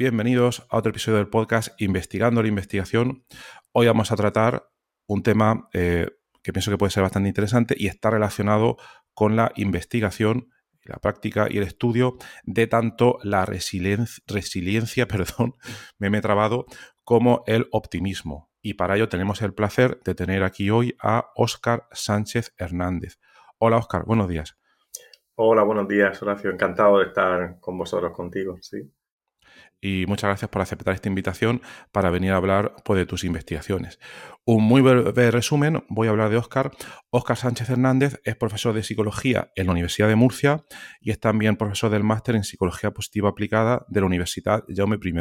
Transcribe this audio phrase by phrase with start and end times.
[0.00, 3.26] Bienvenidos a otro episodio del podcast Investigando la Investigación.
[3.72, 4.66] Hoy vamos a tratar
[5.06, 6.08] un tema eh,
[6.42, 8.78] que pienso que puede ser bastante interesante y está relacionado
[9.12, 10.48] con la investigación,
[10.84, 15.56] la práctica y el estudio de tanto la resiliencia, perdón,
[15.98, 16.64] me he trabado,
[17.04, 18.50] como el optimismo.
[18.62, 23.18] Y para ello tenemos el placer de tener aquí hoy a Óscar Sánchez Hernández.
[23.58, 24.56] Hola Óscar, buenos días.
[25.34, 26.50] Hola, buenos días, Horacio.
[26.50, 28.90] Encantado de estar con vosotros, contigo, sí
[29.80, 33.98] y muchas gracias por aceptar esta invitación para venir a hablar pues, de tus investigaciones.
[34.44, 36.70] Un muy breve resumen, voy a hablar de Óscar.
[37.10, 40.64] Óscar Sánchez Hernández es profesor de psicología en la Universidad de Murcia
[41.00, 45.14] y es también profesor del máster en psicología positiva aplicada de la Universidad Jaume I.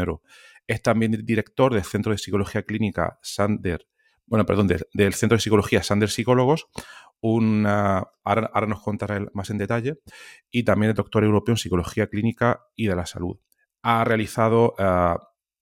[0.67, 3.87] Es también director del Centro de Psicología Clínica Sander,
[4.25, 6.67] bueno, perdón, del, Centro de Psicología Sander Psicólogos,
[7.21, 9.95] una, ahora, ahora, nos contará más en detalle,
[10.51, 13.39] y también es doctor europeo en Psicología Clínica y de la Salud
[13.81, 15.15] ha realizado eh,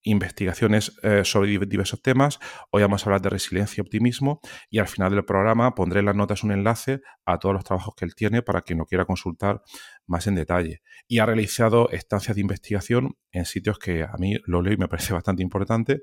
[0.08, 2.40] investigaciones eh, sobre diversos temas.
[2.72, 6.06] Hoy vamos a hablar de resiliencia y optimismo y al final del programa pondré en
[6.06, 9.06] las notas un enlace a todos los trabajos que él tiene para quien lo quiera
[9.06, 9.62] consultar
[10.06, 10.82] más en detalle.
[11.08, 14.88] Y ha realizado estancias de investigación en sitios que a mí lo leo y me
[14.88, 16.02] parece bastante importante.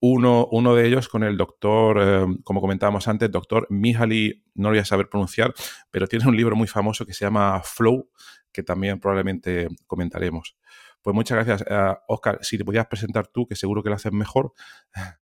[0.00, 4.74] Uno, uno de ellos con el doctor, eh, como comentábamos antes, doctor Mihaly, no lo
[4.74, 5.52] voy a saber pronunciar,
[5.90, 8.10] pero tiene un libro muy famoso que se llama Flow,
[8.52, 10.56] que también probablemente comentaremos.
[11.04, 11.68] Pues muchas gracias,
[12.08, 12.38] Oscar.
[12.40, 14.52] Si te podías presentar tú, que seguro que lo haces mejor.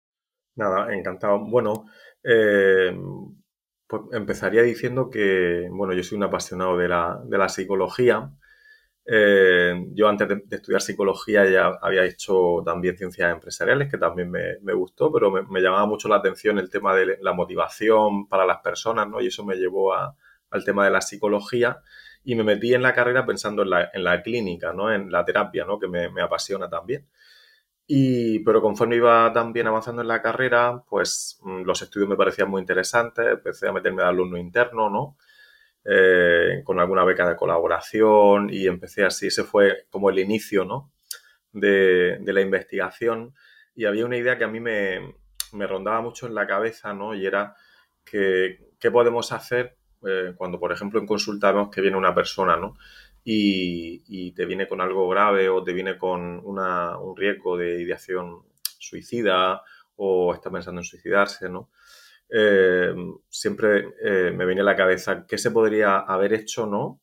[0.55, 1.41] Nada, encantado.
[1.41, 1.87] Bueno,
[2.23, 2.97] eh,
[3.89, 8.31] pues empezaría diciendo que, bueno, yo soy un apasionado de la, psicología.
[9.05, 14.75] Eh, yo antes de, estudiar psicología ya había hecho también ciencias empresariales, que también me,
[14.75, 19.09] gustó, pero me, llamaba mucho la atención el tema de la motivación para las personas,
[19.09, 19.21] ¿no?
[19.21, 21.83] Y eso me llevó al tema de la psicología
[22.25, 24.93] y me metí en la carrera pensando en la, en la clínica, ¿no?
[24.93, 25.79] En la terapia, ¿no?
[25.79, 27.09] Que me, me, apasiona también.
[27.87, 32.49] Y, pero conforme iba también avanzando en la carrera, pues mm, los estudios me parecían
[32.51, 35.17] muy interesantes, empecé a meterme de alumno interno, ¿no?
[35.85, 40.93] Eh, con alguna beca de colaboración y empecé así, ese fue como el inicio, ¿no?
[41.53, 43.35] De, de la investigación
[43.75, 45.15] y había una idea que a mí me,
[45.53, 47.15] me rondaba mucho en la cabeza, ¿no?
[47.15, 47.57] Y era
[48.05, 52.57] que, qué podemos hacer eh, cuando, por ejemplo, en consulta vemos que viene una persona,
[52.57, 52.77] ¿no?
[53.25, 58.43] Y, te viene con algo grave o te viene con un riesgo de ideación
[58.79, 59.63] suicida
[59.97, 61.71] o está pensando en suicidarse, ¿no?
[62.29, 62.95] Eh,
[63.29, 67.01] siempre eh, me viene a la cabeza qué se podría haber hecho, ¿no?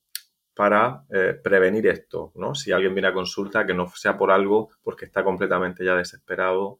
[0.53, 1.05] Para
[1.41, 2.53] prevenir esto, ¿no?
[2.53, 6.79] Si alguien viene a consulta, que no sea por algo porque está completamente ya desesperado,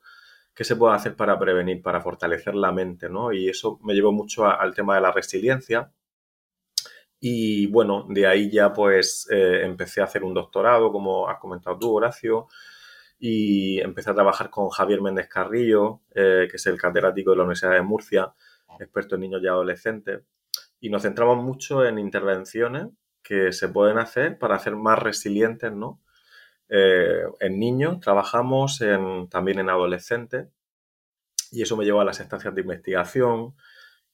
[0.60, 3.32] ¿qué se puede hacer para prevenir, para fortalecer la mente, ¿no?
[3.32, 5.94] Y eso me llevó mucho al tema de la resiliencia,
[7.20, 11.78] y bueno, de ahí ya pues eh, empecé a hacer un doctorado, como has comentado
[11.78, 12.48] tú, Horacio,
[13.20, 17.44] y empecé a trabajar con Javier Méndez Carrillo, eh, que es el catedrático de la
[17.44, 18.34] Universidad de Murcia,
[18.80, 20.22] experto en niños y adolescentes.
[20.80, 22.88] Y nos centramos mucho en intervenciones
[23.22, 26.02] que se pueden hacer para hacer más resilientes, ¿no?
[26.70, 28.80] Eh, en niños trabajamos
[29.30, 30.48] también en adolescentes
[31.52, 33.56] y eso me llevó a las estancias de investigación,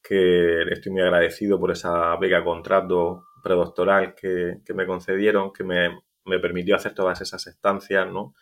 [0.08, 6.00] que estoy muy agradecido por esa beca contrato predoctoral que, me concedieron, que me,
[6.40, 8.36] permitió hacer todas esas estancias, ¿no?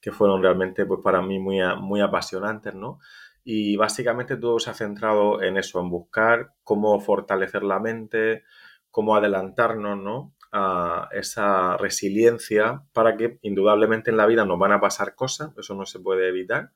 [0.00, 3.00] Que fueron realmente, pues para mí, muy, muy apasionantes, ¿no?
[3.42, 8.44] Y básicamente todo se ha centrado en eso, en buscar cómo fortalecer la mente,
[8.92, 10.34] cómo adelantarnos, ¿no?
[10.52, 15.74] A esa resiliencia para que indudablemente en la vida nos van a pasar cosas, eso
[15.74, 16.70] no se puede evitar,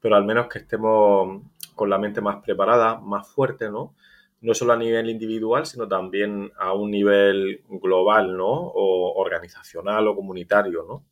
[0.00, 1.42] pero al menos que estemos
[1.76, 3.94] con la mente más preparada, más fuerte, ¿no?
[4.40, 8.50] No solo a nivel individual, sino también a un nivel global, ¿no?
[8.50, 11.06] O organizacional o comunitario, ¿no?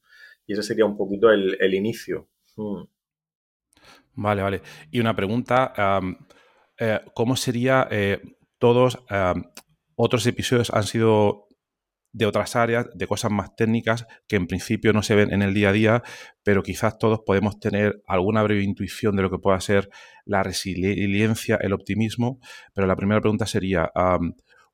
[0.46, 2.26] Y ese sería un poquito el, inicio.
[2.56, 2.82] Hmm.
[4.14, 4.62] Vale, vale.
[4.90, 5.72] Y una pregunta,
[6.78, 8.20] eh, ¿cómo sería eh,
[8.58, 8.98] todos
[9.96, 11.48] otros episodios han sido
[12.14, 15.52] de otras áreas, de cosas más técnicas que en principio no se ven en el
[15.52, 16.02] día a día,
[16.44, 19.90] pero quizás todos podemos tener alguna breve intuición de lo que pueda ser
[20.24, 22.38] la resiliencia, el optimismo.
[22.72, 23.90] Pero la primera pregunta sería,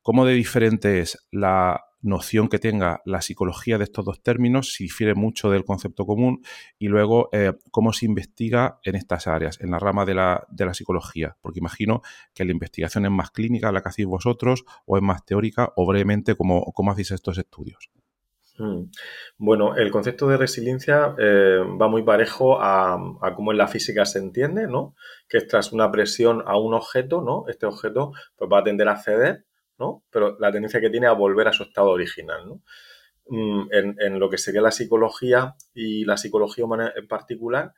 [0.03, 4.85] ¿cómo de diferente es la noción que tenga la psicología de estos dos términos, si
[4.85, 6.43] difiere mucho del concepto común,
[6.79, 10.67] y luego eh, cómo se investiga en estas áreas, en la rama de la, de
[10.67, 12.03] la, psicología, porque imagino
[12.35, 15.87] que la investigación es más clínica, la que hacéis vosotros, o es más teórica, o
[15.87, 17.91] brevemente, ¿cómo, cómo hacéis estos estudios?
[18.57, 18.91] Hmm.
[19.39, 24.05] Bueno, el concepto de resiliencia eh, va muy parejo a, a, cómo en la física
[24.05, 24.95] se entiende, ¿no?
[25.29, 27.45] Que tras una presión a un objeto, ¿no?
[27.49, 29.47] Este objeto pues, va a tender a ceder
[30.11, 32.61] pero la tendencia que tiene a volver a su estado original,
[33.27, 37.73] mm, En, lo que sería la psicología y la psicología humana en particular,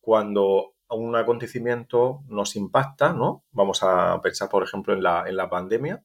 [0.00, 3.44] cuando un acontecimiento nos impacta, ¿no?
[3.52, 6.04] Vamos a pensar, por ejemplo, en la, en la pandemia,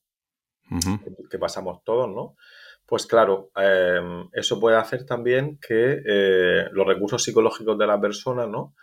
[1.30, 2.36] que, pasamos todos, ¿no?
[2.86, 8.48] Pues claro, em, eso puede hacer también que eh, los recursos psicológicos de la persona,
[8.48, 8.76] ¿no?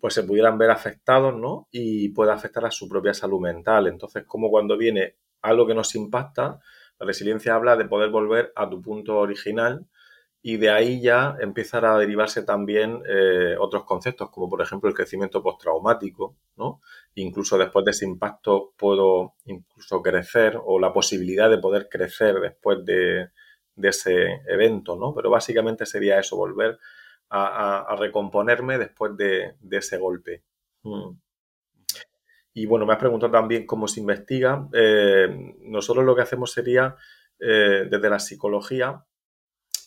[0.00, 1.68] Pues se pudieran ver afectados, ¿no?
[1.70, 3.86] Y puede afectar a su propia salud mental.
[3.88, 6.60] Entonces, como cuando viene algo que nos impacta,
[6.98, 9.86] la resiliencia habla de poder volver a tu punto original
[10.44, 14.94] y de ahí ya empezar a derivarse también eh, otros conceptos, como por ejemplo el
[14.94, 16.80] crecimiento postraumático, ¿no?
[17.14, 22.84] Incluso después de ese impacto puedo incluso crecer o la posibilidad de poder crecer después
[22.84, 23.30] de,
[23.76, 25.14] ese evento, ¿no?
[25.14, 26.78] Pero básicamente sería eso, volver
[27.30, 30.42] a, recomponerme después de, ese golpe.
[30.82, 31.12] Mm.
[32.54, 34.68] Y bueno, me has preguntado también cómo se investiga.
[34.72, 36.96] Eh, nosotros lo que hacemos sería,
[37.38, 39.04] eh, desde la psicología,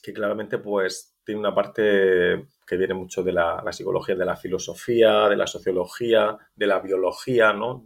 [0.02, 5.30] que claramente pues tiene una parte que viene mucho de la, psicología, de la filosofía,
[5.30, 7.84] de la sociología, de la biología, ¿no?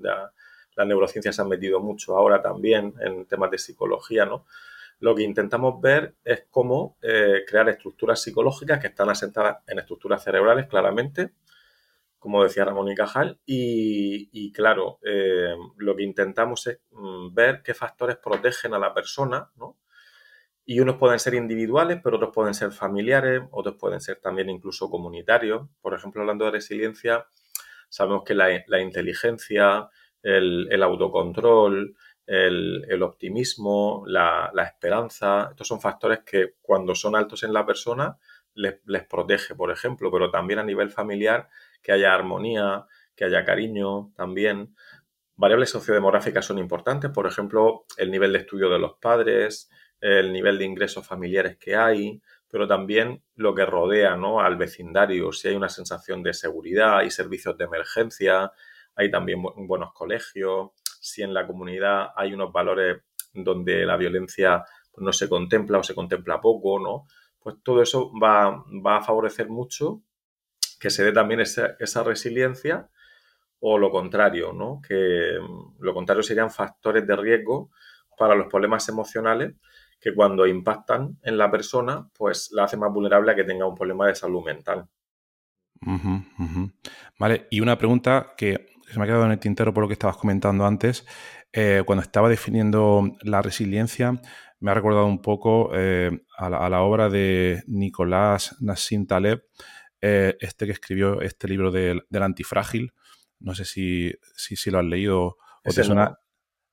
[0.75, 4.45] las neurociencias se han metido mucho ahora también en temas de psicología, ¿no?
[5.01, 10.23] Lo que intentamos ver es cómo eh, crear estructuras psicológicas que están asentadas en estructuras
[10.23, 11.31] cerebrales, claramente,
[12.19, 17.73] como decía Ramón y Cajal, y, claro, eh, lo que intentamos es mm, ver qué
[17.73, 19.77] factores protegen a la persona, ¿no?
[20.65, 24.89] Y unos pueden ser individuales, pero otros pueden ser familiares, otros pueden ser también incluso
[24.89, 25.67] comunitarios.
[25.81, 27.25] Por ejemplo, hablando de resiliencia,
[27.89, 29.89] sabemos que la, inteligencia,
[30.21, 31.95] el, autocontrol,
[32.27, 38.17] el, optimismo, la, esperanza, estos son factores que cuando son altos en la persona
[38.53, 41.49] les, les protege, por ejemplo, pero también a nivel familiar
[41.81, 42.85] que haya armonía,
[43.15, 44.75] que haya cariño también.
[45.35, 49.69] Variables sociodemográficas son importantes, por ejemplo, el nivel de estudio de los padres,
[50.01, 54.39] el nivel de ingresos familiares que hay, pero también lo que rodea ¿no?
[54.39, 58.51] al vecindario, si hay una sensación de seguridad, hay servicios de emergencia,
[58.95, 63.03] hay también buenos colegios, si en la comunidad hay unos valores
[63.33, 64.63] donde la violencia
[64.97, 67.05] no se contempla o se contempla poco, ¿no?
[67.39, 68.65] Pues todo eso va
[68.97, 70.01] a favorecer mucho
[70.79, 72.89] que se dé también esa, resiliencia
[73.59, 74.81] o lo contrario, ¿no?
[74.87, 77.71] Que mm, lo contrario serían factores de riesgo
[78.17, 79.55] para los problemas emocionales
[79.99, 83.75] que cuando impactan en la persona, pues la hace más vulnerable a que tenga un
[83.75, 84.87] problema de salud mental.
[87.19, 89.93] Vale, y una pregunta que se me ha quedado en el tintero por lo que
[89.93, 91.05] estabas comentando antes.
[91.51, 94.21] Eh, cuando estaba definiendo la resiliencia,
[94.59, 99.43] me ha recordado un poco eh, a, la, obra de Nicolás Nassim Taleb,
[100.01, 102.93] eh, este que escribió este libro del, antifrágil.
[103.39, 106.17] No sé si, si, lo has leído o te suena.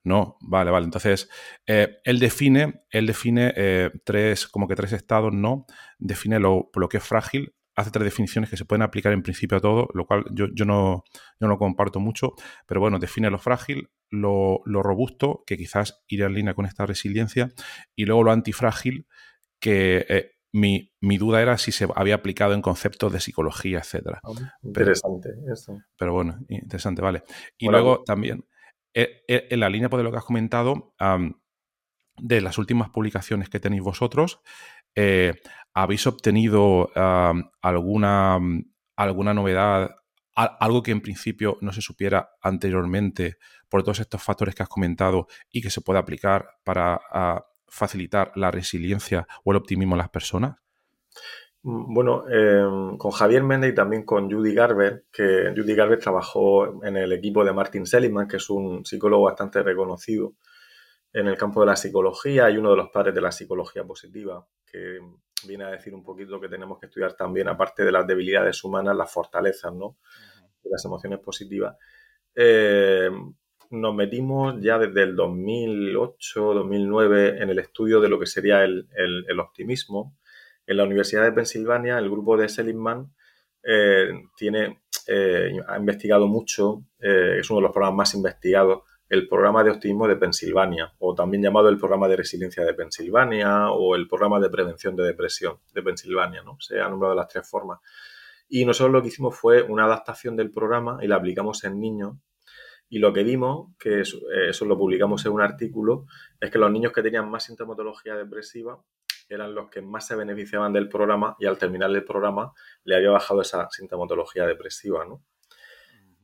[0.04, 0.37] No.
[0.40, 0.85] vale, vale.
[0.85, 1.28] Entonces,
[1.66, 5.66] eh, él define, él define eh, tres, como que tres estados, ¿no?
[5.99, 9.59] Define lo, lo que es frágil, hace tres definiciones que se pueden aplicar en principio
[9.59, 11.04] a todo, lo cual yo, yo, no,
[11.40, 12.35] yo no comparto mucho,
[12.66, 16.87] pero bueno, define lo frágil, lo, lo, robusto, que quizás iría en línea con esta
[16.87, 17.52] resiliencia,
[17.97, 19.06] y luego lo antifrágil,
[19.59, 24.20] que mi, duda era si se había aplicado en conceptos de psicología, etcétera.
[24.25, 24.32] Ah,
[24.62, 25.78] interesante eso.
[25.98, 27.22] Pero bueno, interesante, vale.
[27.58, 28.46] Y luego también,
[28.94, 30.94] eh, eh, en la línea de lo que has comentado,
[32.18, 34.40] de las últimas publicaciones que tenéis vosotros,
[34.94, 35.34] eh,
[35.75, 36.90] ¿habéis obtenido
[37.60, 38.38] alguna,
[38.96, 39.90] alguna novedad,
[40.34, 43.36] algo que en principio no se supiera anteriormente
[43.68, 47.00] por todos estos factores que has comentado y que se pueda aplicar para
[47.68, 50.56] facilitar la resiliencia o el optimismo en las personas?
[51.62, 56.85] Mm, bueno, em, con Javier Méndez y también con Judy Garber, que Judy Garber trabajó
[56.85, 60.35] en el equipo de Martin Seligman, que es un psicólogo bastante reconocido
[61.12, 64.46] en el campo de la psicología y uno de los padres de la psicología positiva,
[64.64, 65.00] que
[65.46, 68.96] viene a decir un poquito que tenemos que estudiar también, aparte de las debilidades humanas,
[68.96, 69.96] las fortalezas, ¿no?
[70.62, 71.76] y las emociones positivas.
[72.35, 73.11] Eh,
[73.70, 79.40] nos metimos ya desde el 2008, 2009 en el estudio de lo que sería el,
[79.40, 80.16] optimismo.
[80.66, 83.14] En la Universidad de Pensilvania, el grupo de Seligman
[83.62, 89.62] eh, tiene, eh, ha investigado mucho, es uno de los programas más investigados, el programa
[89.62, 94.08] de optimismo de Pensilvania, o también llamado el programa de resiliencia de Pensilvania, o el
[94.08, 96.56] programa de prevención de depresión de Pensilvania, ¿no?
[96.61, 97.80] Se ha nombrado las tres formas.
[98.49, 102.16] Y nosotros lo que hicimos fue una adaptación del programa y la aplicamos en niños.
[102.88, 104.04] Y lo que vimos, que eh,
[104.48, 106.06] eso, lo publicamos en un artículo,
[106.40, 108.80] es que los niños que tenían más sintomatología depresiva
[109.28, 112.52] eran los que más se beneficiaban del programa y al terminar el programa
[112.84, 115.24] le había bajado esa sintomatología depresiva, ¿no?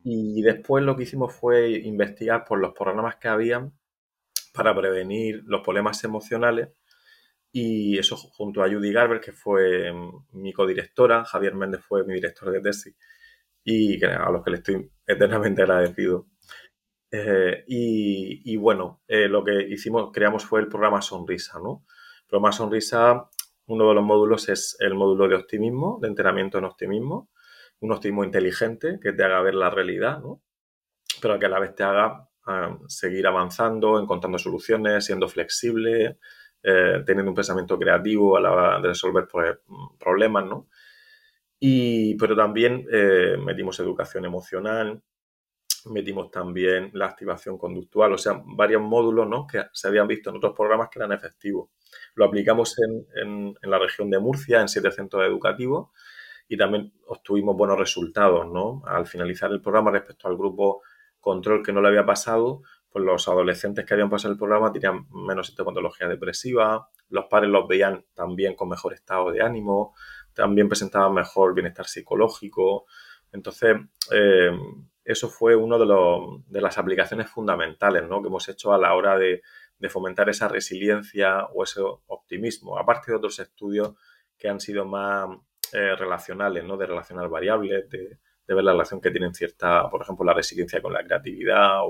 [0.05, 3.73] Y después lo que hicimos fue investigar por los programas que habían
[4.53, 6.69] para prevenir los problemas emocionales
[7.53, 9.93] y eso junto a Judy Garber, que fue
[10.33, 12.97] mi codirectora, Javier Méndez fue mi director de tesis
[13.63, 16.27] y a los que le estoy eternamente agradecido.
[17.15, 21.85] Eh, y, bueno, eh, lo que hicimos, creamos fue el programa Sonrisa, ¿no?
[22.23, 23.29] El programa Sonrisa,
[23.67, 27.29] uno de los módulos es el módulo de optimismo, de entrenamiento en optimismo,
[27.81, 30.41] un optimismo inteligente que te haga ver la realidad, ¿no?
[31.21, 36.19] Pero que a la vez te haga ah, seguir avanzando, encontrando soluciones, siendo flexible,
[36.63, 39.29] eh, teniendo un pensamiento creativo a la hora de resolver
[39.99, 40.69] problemas, ¿no?
[41.61, 42.87] Y, pero también
[43.45, 45.01] metimos educación emocional,
[45.87, 49.47] metimos también la activación conductual, o sea, varios módulos ¿no?
[49.47, 51.71] que se habían visto en otros programas que eran efectivos.
[52.15, 55.91] Lo aplicamos en, la región de Murcia, en siete centros educativos,
[56.49, 58.83] y también obtuvimos buenos resultados, ¿no?
[58.87, 60.83] Al finalizar el programa respecto al grupo
[61.21, 65.07] control que no le había pasado, pues los adolescentes que habían pasado el programa tenían
[65.11, 69.95] menos sintomatología depresiva, los padres los veían también con mejor estado de ánimo,
[70.35, 72.87] también presentaban mejor bienestar psicológico.
[73.33, 73.77] Entonces,
[74.13, 74.51] eh,
[75.05, 75.87] eso fue una de,
[76.47, 78.23] de, las aplicaciones fundamentales ¿no?
[78.23, 79.43] que hemos hecho a la hora de,
[79.79, 83.95] de, fomentar esa resiliencia o ese optimismo, aparte de otros estudios
[84.39, 85.29] que han sido más
[85.73, 86.77] eh, relacionales, ¿no?
[86.77, 90.93] de relacionar variables, de, ver la relación que tienen cierta, por ejemplo, la resiliencia con
[90.93, 91.81] la creatividad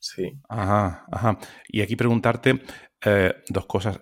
[0.00, 0.38] Sí.
[0.50, 1.38] Ajá, ajá.
[1.66, 2.60] Y aquí preguntarte
[3.04, 4.00] eh, dos cosas.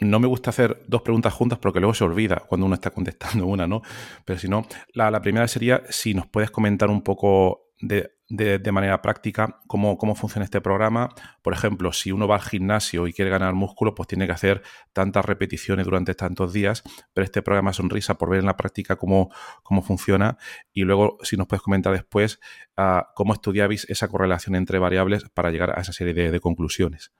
[0.00, 3.46] No me gusta hacer dos preguntas juntas porque luego se olvida cuando uno está contestando
[3.46, 3.82] una, ¿no?
[4.24, 9.02] Pero si no, la primera sería si nos puedes comentar un poco de, de, manera
[9.02, 11.10] práctica cómo, cómo, funciona este programa.
[11.42, 14.62] Por ejemplo, si uno va al gimnasio y quiere ganar músculo, pues tiene que hacer
[14.92, 19.30] tantas repeticiones durante tantos días, pero este programa Sonrisa, por ver en la práctica cómo,
[19.62, 20.38] cómo funciona,
[20.72, 22.40] y luego si nos puedes comentar después
[22.78, 27.12] uh, cómo estudiabais esa correlación entre variables para llegar a esa serie de, conclusiones.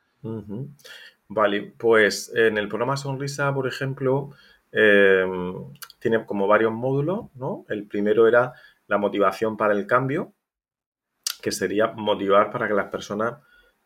[1.28, 4.30] Vale, pues en el programa Sonrisa, por ejemplo,
[4.72, 5.24] eh,
[5.98, 7.64] tiene como varios módulos, ¿no?
[7.68, 8.52] El primero era
[8.86, 10.32] la motivación para el cambio,
[11.40, 13.34] que sería motivar para que las personas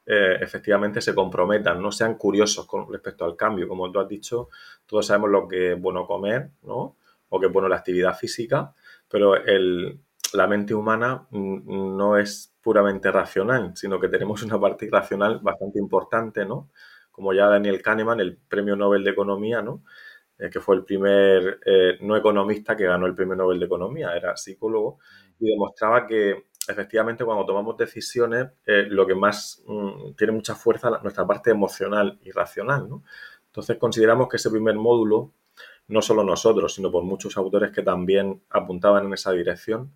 [0.07, 3.69] eh, efectivamente se comprometan, no sean curiosos con respecto al cambio.
[3.69, 4.49] Como tú has dicho,
[4.87, 6.97] todos sabemos lo que es bueno comer, ¿no?
[7.29, 8.75] O que es bueno la actividad física,
[9.09, 10.01] pero el,
[10.33, 16.45] la mente humana no es puramente racional, sino que tenemos una parte irracional bastante importante,
[16.45, 16.71] ¿no?
[17.11, 19.85] Como ya Daniel Kahneman, el premio Nobel de Economía, ¿no?
[20.39, 24.17] Eh, que fue el primer eh, no economista que ganó el premio Nobel de Economía,
[24.17, 24.99] era psicólogo,
[25.39, 30.91] y demostraba que efectivamente cuando tomamos decisiones, eh, lo que más mm, tiene mucha fuerza
[30.97, 32.89] es nuestra parte emocional y racional.
[32.89, 33.03] ¿no?
[33.47, 35.33] Entonces consideramos que ese primer módulo,
[35.89, 39.93] no solo nosotros, sino por muchos autores que también apuntaban en esa dirección,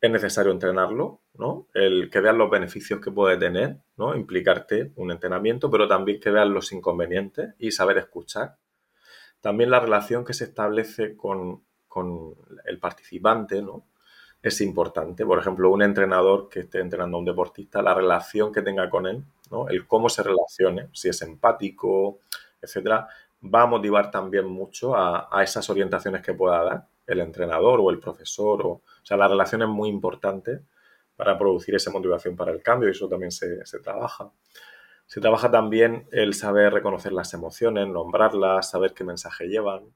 [0.00, 1.68] es necesario entrenarlo, ¿no?
[1.74, 4.14] El que vean los beneficios que puede tener, ¿no?
[4.14, 8.58] Implicarte un entrenamiento, pero también que vean los inconvenientes y saber escuchar.
[9.40, 12.34] También la relación que se establece con, con
[12.66, 13.86] el participante, ¿no?
[14.42, 15.24] Es importante.
[15.24, 19.06] Por ejemplo, un entrenador que esté entrenando a un deportista, la relación que tenga con
[19.06, 19.68] él, ¿no?
[19.68, 22.20] el cómo se relacione, si es empático,
[22.60, 23.08] etcétera,
[23.42, 27.98] va a motivar también mucho a, esas orientaciones que pueda dar el entrenador o el
[27.98, 28.62] profesor.
[28.62, 30.60] O, o, sea, la relación es muy importante
[31.16, 34.30] para producir esa motivación para el cambio y eso también se, se trabaja.
[35.06, 39.92] Se trabaja también el saber reconocer las emociones, nombrarlas, saber qué mensaje llevan,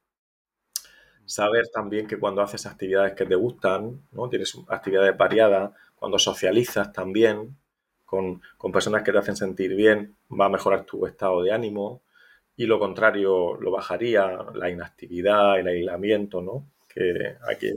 [1.30, 4.28] saber también que cuando haces actividades que te gustan, ¿no?
[4.28, 7.56] Tienes actividades variadas, cuando socializas también
[8.04, 12.02] con, personas que te hacen sentir bien, va a mejorar tu estado de ánimo
[12.56, 16.66] y lo contrario lo bajaría, la inactividad, el aislamiento, ¿no?
[16.88, 17.70] Que aquí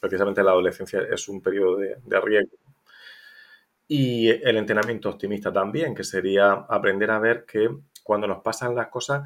[0.00, 2.58] precisamente la adolescencia es un periodo de, de riesgo.
[3.88, 7.70] Y el entrenamiento optimista también, que sería aprender a ver que
[8.02, 9.22] cuando nos pasan las cosas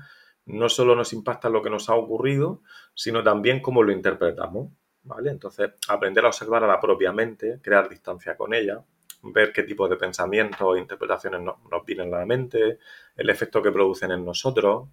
[0.46, 2.62] no solo nos impacta lo que nos ha ocurrido,
[2.94, 4.70] sino también cómo lo interpretamos.
[5.02, 5.30] ¿vale?
[5.30, 8.82] Entonces, aprender a observar a la propia mente, crear distancia con ella,
[9.22, 12.78] ver qué tipo de pensamientos e interpretaciones nos, vienen a la mente,
[13.16, 14.88] el efecto que producen en nosotros.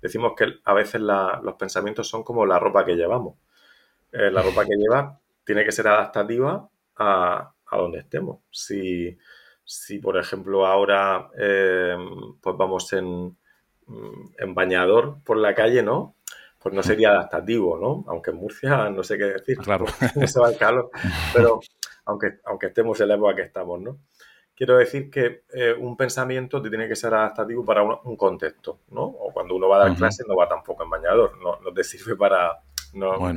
[0.00, 3.36] Decimos que a veces los pensamientos son como la ropa que llevamos.
[4.12, 8.38] Eh, la ropa que llevas tiene que ser adaptativa a, donde estemos.
[8.50, 9.18] Si,
[10.00, 11.96] por ejemplo, ahora eh,
[12.40, 13.36] pues vamos en,
[14.38, 16.16] en bañador por la calle, ¿no?
[16.58, 18.04] Pues no sería adaptativo, ¿no?
[18.08, 19.58] Aunque en Murcia no sé qué decir.
[19.58, 19.86] Claro.
[20.26, 20.90] Se va el calor.
[21.32, 21.60] Pero
[22.06, 23.98] aunque, aunque estemos en la época que estamos, ¿no?
[24.56, 29.02] Quiero decir que eh, un pensamiento tiene que ser adaptativo para un, contexto, ¿no?
[29.02, 31.82] O cuando uno va a dar clase no va tampoco en bañador, no, no te
[31.82, 32.60] sirve para,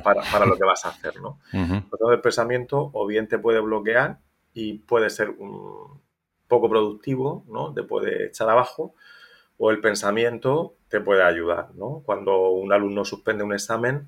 [0.03, 1.39] para, lo que vas a hacer, ¿no?
[1.51, 4.19] Entonces el pensamiento o bien te puede bloquear
[4.53, 6.01] y puede ser un
[6.47, 7.73] poco productivo, ¿no?
[7.73, 8.93] Te puede echar abajo,
[9.57, 12.03] o el pensamiento te puede ayudar, ¿no?
[12.05, 14.07] Cuando un alumno suspende un examen,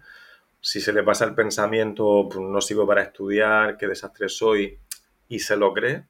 [0.62, 4.80] si se le pasa el pensamiento, pues no sigo para estudiar, qué desastre soy,
[5.28, 6.08] y se lo cree,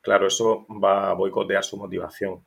[0.00, 2.44] claro, eso va a boicotear su motivación.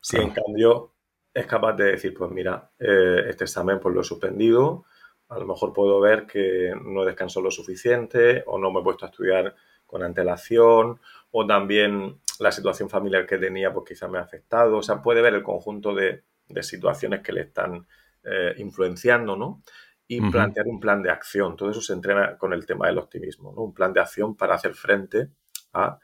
[0.00, 0.92] Si en cambio
[1.32, 4.84] es capaz de decir, pues mira, eh, este examen pues lo he suspendido,
[5.28, 9.04] a lo mejor puedo ver que no descanso lo suficiente o no me he puesto
[9.04, 9.54] a estudiar
[9.84, 14.78] con antelación o también la situación familiar que tenía pues quizá me ha afectado.
[14.78, 16.24] O sea, puede ver el conjunto de,
[16.62, 17.86] situaciones que le están
[18.22, 19.62] eh, influenciando, ¿no?
[20.08, 21.56] Y plantear un plan de acción.
[21.56, 23.62] Todo eso se entrena con el tema del optimismo, ¿no?
[23.62, 25.30] Un plan de acción para hacer frente
[25.72, 25.98] a,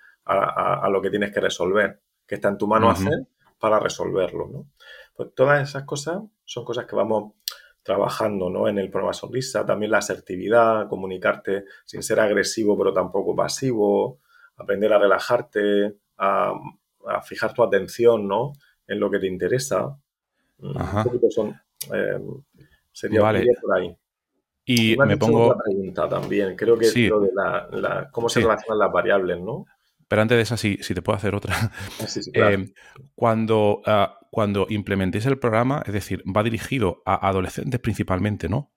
[0.91, 3.27] lo que tienes que resolver, que está en tu mano hacer
[3.61, 4.67] para resolverlo, ¿no?
[5.15, 7.35] Pues todas esas cosas son cosas que vamos
[7.83, 8.69] trabajando ¿no?
[8.69, 14.21] en el programa Sonrisa, también la asertividad, comunicarte sin ser agresivo pero tampoco pasivo,
[14.57, 16.55] aprender a relajarte, a,
[17.25, 18.53] fijar tu atención ¿no?
[18.87, 19.97] en lo que te interesa.
[20.59, 21.31] Mm.
[21.31, 21.61] Son,
[21.93, 22.21] eh,
[22.93, 23.97] sería por ahí.
[24.65, 25.49] Y me, pongo.
[25.49, 26.55] Otra pregunta también.
[26.57, 29.67] Creo que lo de la, cómo se relacionan las variables, ¿no?
[30.07, 31.55] Pero antes de esa, sí, si te puedo hacer otra.
[32.35, 32.73] Eh,
[33.15, 38.73] cuando ah, cuando implementéis el programa, es decir, va dirigido a adolescentes principalmente, ¿no?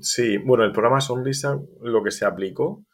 [0.00, 2.86] Sí, bueno, el programa Sonrisa lo que se aplicó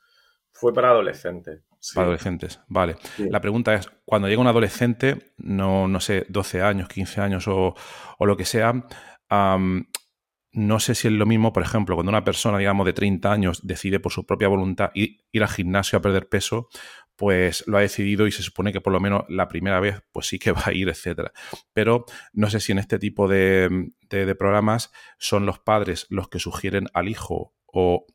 [0.51, 1.63] fue para adolescentes.
[1.95, 2.97] Para adolescentes, vale.
[3.19, 7.75] La pregunta es, cuando llega un adolescente, no, no sé, 12 años, 15 años o,
[8.19, 8.87] lo que sea,
[9.31, 13.67] no sé si es lo mismo, por ejemplo, cuando una persona, digamos, de 30 años
[13.67, 16.69] decide por su propia voluntad ir, ir al gimnasio a perder peso,
[17.17, 20.27] pues lo ha decidido y se supone que por lo menos la primera vez pues
[20.27, 21.33] sí que va a ir, etcétera.
[21.73, 23.91] Pero no sé si en este tipo de,
[24.39, 28.07] programas son los padres los que sugieren al hijo o,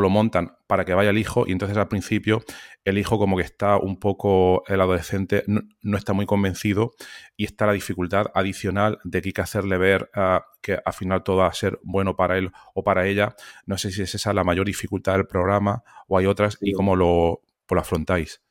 [0.00, 2.42] lo montan para que vaya el hijo y entonces al principio
[2.84, 6.92] el hijo como que está un poco, el adolescente no, está muy convencido
[7.36, 11.22] y está la dificultad adicional de que hay que hacerle ver ah, que al final
[11.22, 13.34] todo va a ser bueno para él o para ella.
[13.66, 16.96] No sé si es esa la mayor dificultad del programa o hay otras y cómo
[16.96, 17.42] lo,
[17.74, 18.42] lo afrontáis?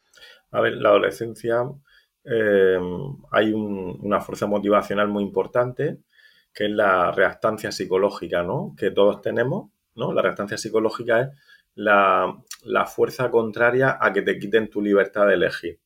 [0.52, 1.64] A ver, la adolescencia
[2.24, 2.80] eh,
[3.32, 6.00] hay una fuerza motivacional muy importante
[6.54, 8.74] que es la reactancia psicológica, ¿no?
[8.78, 10.14] Que todos tenemos, ¿no?
[10.14, 11.30] La reactancia psicológica es
[11.76, 12.36] la,
[12.88, 15.80] fuerza contraria a que te quiten tu libertad de elegir.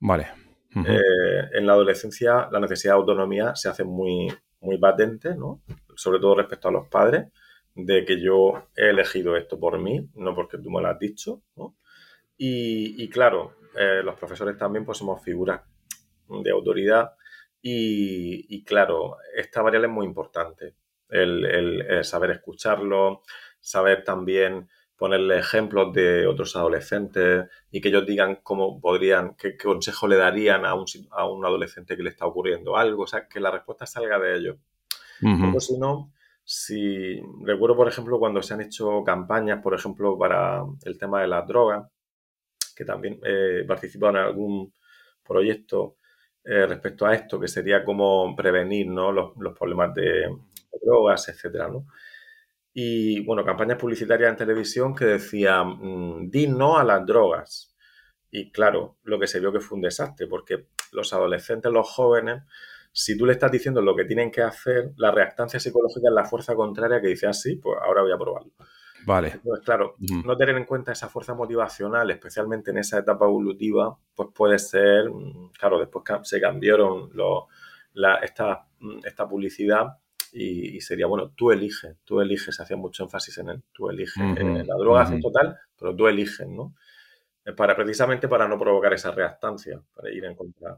[0.00, 0.28] Vale.
[0.76, 5.62] Eh, en la adolescencia la necesidad de autonomía se hace muy, muy patente, ¿no?
[5.94, 7.26] Sobre todo respecto a los padres,
[7.74, 11.42] de que yo he elegido esto por mí, no porque tú me lo has dicho,
[11.56, 11.76] ¿no?
[12.36, 15.62] Y, claro, eh, los profesores también pues somos figuras
[16.28, 17.12] de autoridad
[17.62, 20.74] y, claro, esta variable es muy importante,
[21.08, 23.22] el, saber escucharlo,
[23.64, 30.06] saber también ponerle ejemplos de otros adolescentes y que ellos digan cómo podrían, qué, consejo
[30.06, 33.40] le darían a un, a un, adolescente que le está ocurriendo algo, o sea, que
[33.40, 34.56] la respuesta salga de ellos.
[35.60, 36.12] si no,
[36.44, 41.28] si recuerdo, por ejemplo, cuando se han hecho campañas, por ejemplo, para el tema de
[41.28, 41.88] las drogas,
[42.76, 44.72] que también eh, participan en algún
[45.26, 45.96] proyecto
[46.44, 50.28] eh, respecto a esto, que sería cómo prevenir los, problemas de,
[50.84, 51.70] drogas, etcétera,
[52.76, 57.72] Y bueno, campañas publicitarias en televisión que decían, mm, di no a las drogas.
[58.32, 62.42] Y claro, lo que se vio que fue un desastre, porque los adolescentes, los jóvenes,
[62.90, 66.24] si tú le estás diciendo lo que tienen que hacer, la reactancia psicológica es la
[66.24, 68.52] fuerza contraria que dice, así, ah, pues ahora voy a probarlo.
[69.06, 69.38] Vale.
[69.44, 74.30] Pues claro, no tener en cuenta esa fuerza motivacional, especialmente en esa etapa evolutiva, pues
[74.34, 77.10] puede ser, mm, claro, después se cambiaron
[78.22, 79.98] esta, mm, esta publicidad
[80.36, 84.16] y, sería, bueno, tú eliges, tú eliges, se hacía mucho énfasis en el, tú eliges,
[84.16, 86.74] la droga uh total, pero tú eliges, ¿no?
[87.44, 90.76] Eh, para, precisamente para no provocar esa reactancia, para ir en contra.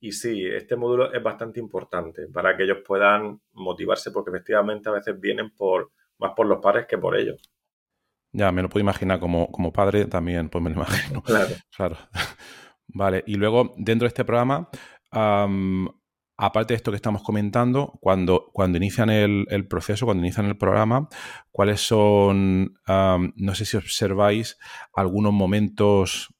[0.00, 4.92] Y sí, este módulo es bastante importante para que ellos puedan motivarse porque efectivamente a
[4.92, 7.40] veces vienen por más por los padres que por ellos.
[8.32, 11.22] Ya, me lo puedo imaginar como, como padre también, pues me lo imagino.
[11.22, 11.54] Claro.
[11.76, 11.96] Claro.
[12.88, 14.70] Vale, y luego dentro de este programa,
[16.38, 21.08] aparte de esto que estamos comentando, cuando, cuando inician el, proceso, cuando inician el programa,
[21.50, 24.56] ¿cuáles son, no sé si observáis
[24.94, 26.32] algunos momentos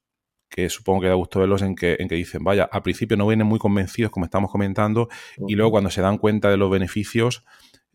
[0.49, 3.27] que supongo que da gusto verlos en que, en que dicen, vaya, al principio no
[3.27, 5.09] vienen muy convencidos, como estamos comentando,
[5.47, 7.43] y luego cuando se dan cuenta de los beneficios,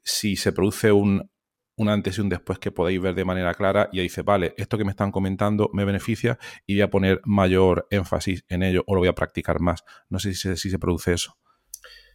[0.03, 1.31] si se produce un,
[1.77, 4.77] un antes y un después que podéis ver de manera clara y dice, vale, esto
[4.77, 8.95] que me están comentando me beneficia y voy a poner mayor énfasis en ello o
[8.95, 9.85] lo voy a practicar más.
[10.11, 11.39] No sé si se, si se produce eso.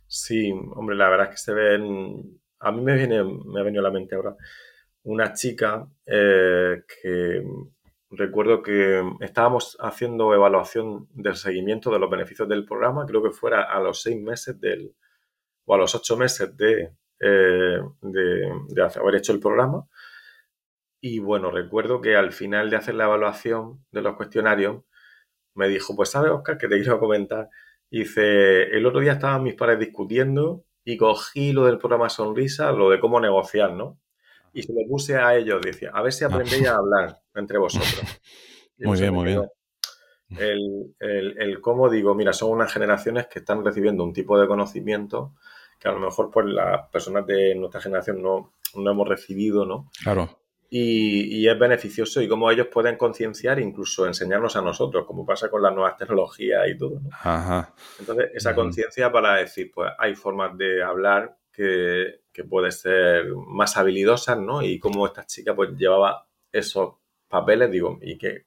[0.09, 2.41] Sí, hombre, la verdad es que se ven...
[2.59, 4.35] A mí me, viene, me ha venido a la mente ahora
[5.03, 7.43] una chica eh, que
[8.11, 13.63] recuerdo que estábamos haciendo evaluación del seguimiento de los beneficios del programa, creo que fuera
[13.63, 14.95] a los seis meses del,
[15.65, 19.87] o a los ocho meses de, eh, de, haber hecho el programa.
[21.01, 24.83] Y bueno, recuerdo que al final de hacer la evaluación de los cuestionarios,
[25.55, 27.49] me dijo, pues sabes, Oscar, que te quiero comentar.
[27.89, 32.89] Dice, el otro día estaban mis padres discutiendo y cogí lo del programa Sonrisa, lo
[32.89, 33.99] de cómo negociar, ¿no?
[34.53, 38.01] Y se lo puse a ellos, decía, a ver si aprendéis a hablar entre vosotros.
[38.79, 39.47] muy bien, muy bien.
[40.37, 44.47] El, el, el, cómo digo, mira, son unas generaciones que están recibiendo un tipo de
[44.47, 45.33] conocimiento
[45.79, 49.89] que a lo mejor pues las personas de nuestra generación no, no hemos recibido, ¿no?
[50.03, 50.39] Claro.
[50.71, 55.63] Y, es beneficioso y cómo ellos pueden concienciar, incluso enseñarnos a nosotros, como pasa con
[55.63, 56.99] las nuevas tecnologías y todo.
[56.99, 57.09] ¿no?
[57.11, 57.73] Ajá.
[57.99, 63.77] Entonces, esa conciencia para decir, pues hay formas de hablar que, que pueden ser más
[63.77, 64.61] habilidosas, ¿no?
[64.61, 66.95] Y cómo esta chica pues llevaba esos
[67.27, 68.45] papeles, digo, y qué,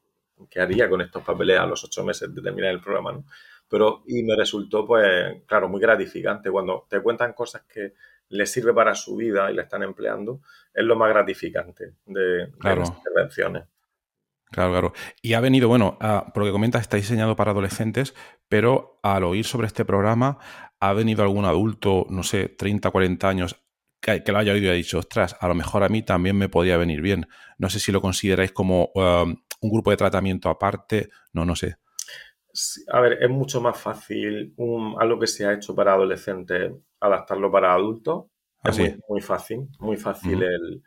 [0.48, 3.24] qué haría con estos papeles a los ocho meses de terminar el programa, ¿no?
[3.68, 6.50] Pero, y me resultó, pues, claro, muy gratificante.
[6.50, 7.94] Cuando te cuentan cosas que
[8.32, 10.40] les sirve para su vida y le están empleando,
[10.74, 13.64] es lo más gratificante de, las intervenciones.
[14.50, 14.92] Claro, claro.
[15.22, 18.14] Y ha venido, bueno, por lo que comentas, está diseñado para adolescentes,
[18.48, 20.38] pero al oír sobre este programa,
[20.80, 23.62] ha venido algún adulto, no sé, 30, 40 años,
[24.00, 26.48] que, lo haya oído y ha dicho, ostras, a lo mejor a mí también me
[26.48, 27.28] podría venir bien.
[27.56, 31.76] No sé si lo consideráis como um, un grupo de tratamiento aparte, no, no sé.
[32.88, 34.54] A ver, es mucho más fácil
[34.98, 38.26] algo que se ha hecho para adolescentes adaptarlo para adultos.
[38.64, 40.42] Es ah, muy, fácil, muy fácil.
[40.42, 40.82] el,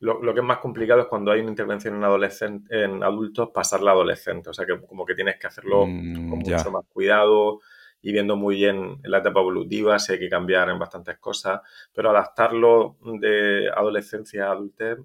[0.00, 3.90] lo, que es más complicado es cuando hay una intervención en, adolescente, en adultos, pasarla
[3.90, 4.50] a adolescente.
[4.50, 7.60] O sea, que como que tienes que hacerlo mm, con mucho más cuidado
[8.02, 11.60] y viendo muy bien la etapa evolutiva, si hay que cambiar en bastantes cosas,
[11.92, 14.98] pero adaptarlo de adolescencia a adultez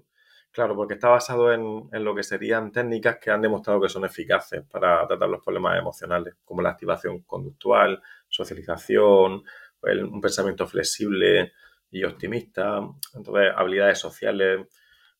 [0.56, 4.62] Claro, porque está basado en, lo que serían técnicas que han demostrado que son eficaces
[4.62, 9.44] para tratar los problemas emocionales, como la activación conductual, socialización,
[9.82, 11.52] un pensamiento flexible
[11.90, 12.80] y optimista,
[13.12, 14.60] entonces habilidades sociales,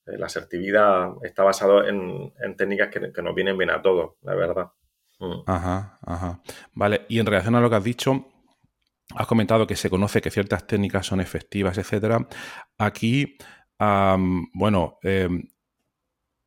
[0.06, 4.68] eh, la asertividad está basado en, técnicas que, nos vienen bien a todos, la verdad.
[5.18, 5.42] Mm.
[5.46, 6.40] Ajá, ajá.
[6.72, 8.26] Vale, y en relación a lo que has dicho,
[9.14, 12.26] has comentado que se conoce que ciertas técnicas son efectivas, etcétera.
[12.78, 13.36] Aquí
[13.78, 15.48] bueno, em,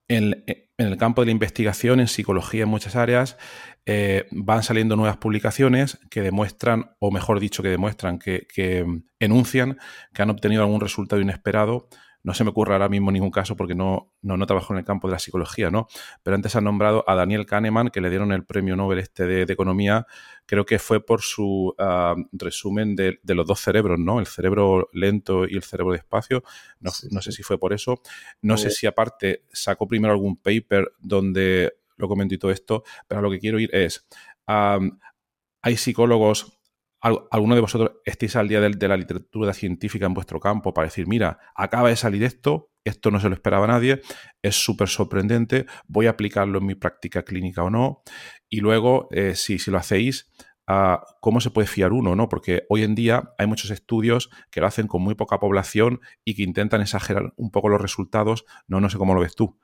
[0.07, 0.43] en,
[0.77, 3.37] el campo de la investigación, en psicología, en muchas áreas,
[3.85, 8.85] eh, van saliendo nuevas publicaciones que demuestran, o mejor dicho, que demuestran, que, que
[9.19, 9.77] enuncian
[10.13, 11.89] que han obtenido algún resultado inesperado
[12.23, 15.07] no se me ocurre ahora mismo ningún caso porque no, no, trabajo en el campo
[15.07, 15.87] de la psicología, ¿no?
[16.23, 19.49] Pero antes han nombrado a Daniel Kahneman, que le dieron el premio Nobel este de,
[19.49, 20.05] Economía,
[20.45, 24.19] creo que fue por su ah, resumen de, los dos cerebros, ¿no?
[24.19, 26.43] El cerebro lento y el cerebro despacio.
[26.79, 28.01] No, no sé si fue por eso.
[28.41, 33.19] No sé si aparte sacó primero algún paper donde lo comento y todo esto, pero
[33.19, 34.07] a lo que quiero ir es,
[34.47, 36.58] hay psicólogos
[37.01, 41.07] alguno de vosotros estéis al día de, la literatura científica en vuestro campo para decir,
[41.07, 44.01] mira, acaba de salir esto, esto no se lo esperaba nadie,
[44.41, 48.03] es súper sorprendente, voy a aplicarlo en mi práctica clínica o no.
[48.49, 50.29] Y luego, eh, si, si, lo hacéis,
[50.67, 52.15] ah, ¿cómo se puede fiar uno?
[52.15, 52.27] ¿no?
[52.27, 56.35] Porque hoy en día hay muchos estudios que lo hacen con muy poca población y
[56.35, 58.45] que intentan exagerar un poco los resultados.
[58.67, 59.57] No, no sé cómo lo ves tú.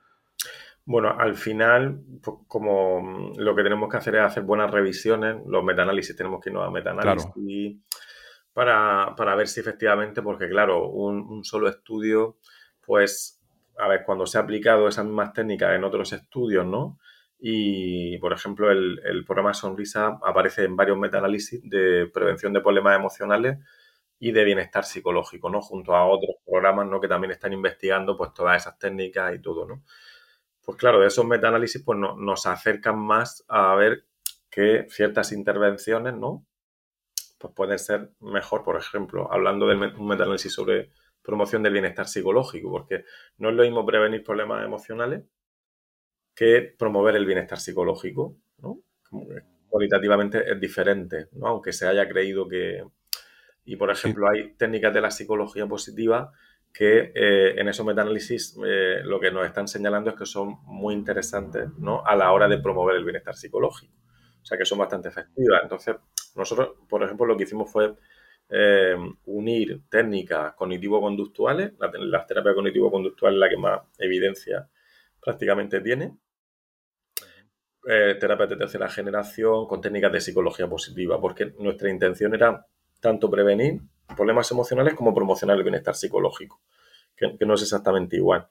[0.87, 5.37] Bueno, al final, pues, como mm, lo que tenemos que hacer es hacer buenas revisiones,
[5.47, 7.79] los metaanálisis tenemos que irnos a metaanálisis
[8.53, 12.37] para, para, ver si efectivamente, porque claro, un, solo estudio,
[12.85, 13.41] pues,
[13.77, 16.99] a ver, cuando se ha aplicado esas mismas técnicas en otros estudios, ¿no?
[17.39, 22.95] Y, por ejemplo, el, el programa Sonrisa aparece en varios metaanálisis de prevención de problemas
[22.95, 23.57] emocionales
[24.19, 25.61] y de bienestar psicológico, ¿no?
[25.61, 27.01] Junto a otros programas, ¿no?
[27.01, 29.83] Que también están investigando, pues, todas esas técnicas y todo, ¿no?
[30.65, 34.05] Pues claro, esos metaanálisis pues, nos acercan más a ver
[34.49, 36.45] que ciertas intervenciones, ¿no?
[37.37, 42.71] Pues pueden ser mejor, por ejemplo, hablando de un metaanálisis sobre promoción del bienestar psicológico,
[42.71, 43.05] porque
[43.37, 45.23] no es lo mismo prevenir problemas emocionales
[46.33, 48.79] que promover el bienestar psicológico, ¿no?
[49.69, 51.47] cualitativamente es diferente, ¿no?
[51.47, 52.81] Aunque se haya creído que...
[53.65, 56.31] Y, por ejemplo, hay técnicas de la psicología positiva
[56.75, 60.93] que eh, en esos metaanálisis eh, lo que nos están señalando es que son muy
[60.93, 62.05] interesantes ¿no?
[62.05, 63.93] a la hora de promover el bienestar psicológico.
[64.41, 65.61] O sea, que son bastante efectivas.
[65.63, 65.95] Entonces,
[66.35, 67.93] nosotros, por ejemplo, lo que hicimos fue
[68.49, 74.69] eh, unir técnicas cognitivo-conductuales, la, la terapia cognitivo-conductual es la que más evidencia
[75.21, 76.17] prácticamente tiene,
[77.87, 82.67] eh, terapia de tercera generación con técnicas de psicología positiva, porque nuestra intención era
[82.99, 83.79] tanto prevenir
[84.15, 86.61] problemas emocionales como promocionar el bienestar psicológico,
[87.15, 88.47] que, no es exactamente igual.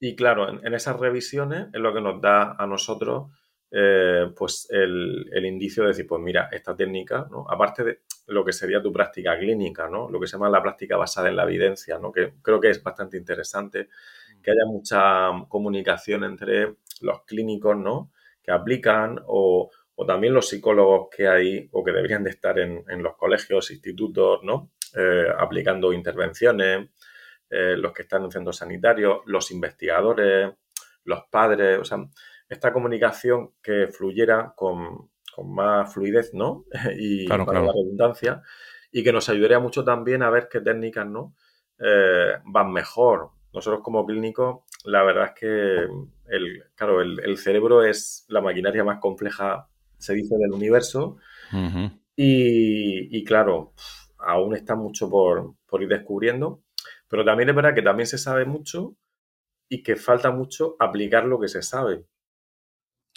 [0.00, 3.30] Y claro, en, esas revisiones es lo que nos da a nosotros
[3.70, 7.44] eh, pues el, indicio de decir, pues mira, esta técnica, ¿no?
[7.48, 10.08] aparte de lo que sería tu práctica clínica, ¿no?
[10.08, 12.10] lo que se llama la práctica basada en la evidencia, ¿no?
[12.10, 13.88] que creo que es bastante interesante
[14.38, 14.42] mm.
[14.42, 18.10] que haya mucha comunicación entre los clínicos, ¿no?
[18.42, 19.70] Que aplican o,
[20.06, 24.70] también los psicólogos que hay o que deberían de estar en, los colegios, institutos, ¿no?
[24.96, 26.90] Eh, aplicando intervenciones,
[27.50, 30.52] eh, los que están en centros sanitarios, los investigadores,
[31.04, 31.98] los padres, o sea,
[32.48, 35.10] esta comunicación que fluyera con,
[35.44, 36.64] más fluidez, ¿no?
[36.98, 38.42] y para la redundancia,
[38.90, 41.34] y que nos ayudaría mucho también a ver qué técnicas, ¿no?
[41.78, 43.30] Eh, van mejor.
[43.52, 45.88] Nosotros como clínicos la verdad es que
[46.28, 51.16] el, claro, el, cerebro es la maquinaria más compleja, se dice, del universo.
[52.16, 53.72] y, claro,
[54.18, 56.62] aún está mucho por, ir descubriendo.
[57.08, 58.96] Pero también es verdad que también se sabe mucho
[59.68, 62.04] y que falta mucho aplicar lo que se sabe.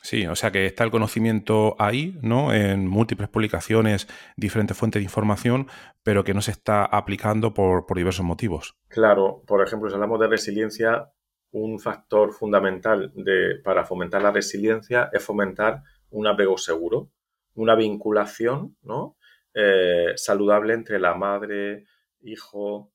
[0.04, 2.54] Sí, o sea que está el conocimiento ahí, ¿no?
[2.54, 5.68] En múltiples publicaciones, diferentes fuentes de información,
[6.02, 8.76] pero que no se está aplicando por, por diversos motivos.
[8.88, 11.12] Claro, por ejemplo, si hablamos de resiliencia,
[11.52, 17.10] un factor fundamental de, para fomentar la resiliencia es fomentar un apego seguro,
[17.56, 19.18] una vinculación ¿no?
[19.54, 21.86] Eh, saludable entre la madre,
[22.22, 22.94] hijo.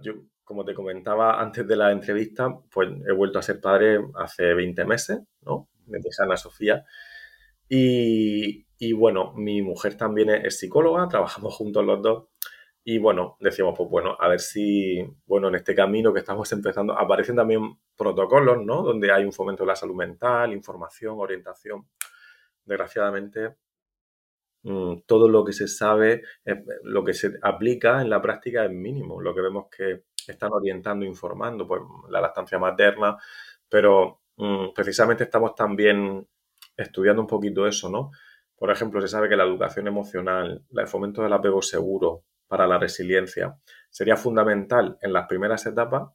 [0.00, 0.12] yo,
[0.44, 4.84] como te comentaba antes de la entrevista, pues he vuelto a ser padre hace 20
[4.84, 5.68] meses, ¿no?
[5.86, 6.84] De Ana Sofía.
[7.68, 12.24] Y, y, bueno, mi mujer también es psicóloga, trabajamos juntos los dos.
[12.84, 16.98] Y bueno, decíamos, pues bueno, a ver si, bueno, en este camino que estamos empezando,
[16.98, 18.82] aparecen también protocolos, ¿no?
[18.82, 21.86] Donde hay un fomento de la salud mental, información, orientación.
[22.64, 23.56] Desgraciadamente,
[24.62, 28.70] mm, todo lo que se sabe, eh, lo que se aplica en la práctica es
[28.70, 29.20] mínimo.
[29.20, 33.16] Lo que vemos que están orientando, informando, pues la lactancia materna,
[33.68, 36.26] pero mm, precisamente estamos también
[36.76, 38.10] estudiando un poquito eso, ¿no?
[38.56, 42.78] Por ejemplo, se sabe que la educación emocional, el fomento del apego seguro, para la
[42.78, 43.56] resiliencia.
[43.90, 46.10] Sería fundamental en las primeras etapas.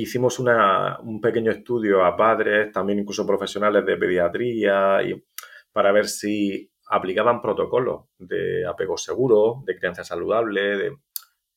[0.00, 5.24] Hicimos un pequeño estudio a padres, también incluso profesionales de pediatría, y,
[5.72, 10.98] para ver si aplicaban protocolos de apego seguro, de crianza saludable, de,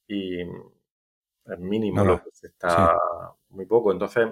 [0.07, 2.97] y es mínimo, lo que se está
[3.49, 3.91] muy poco.
[3.91, 4.29] Entonces,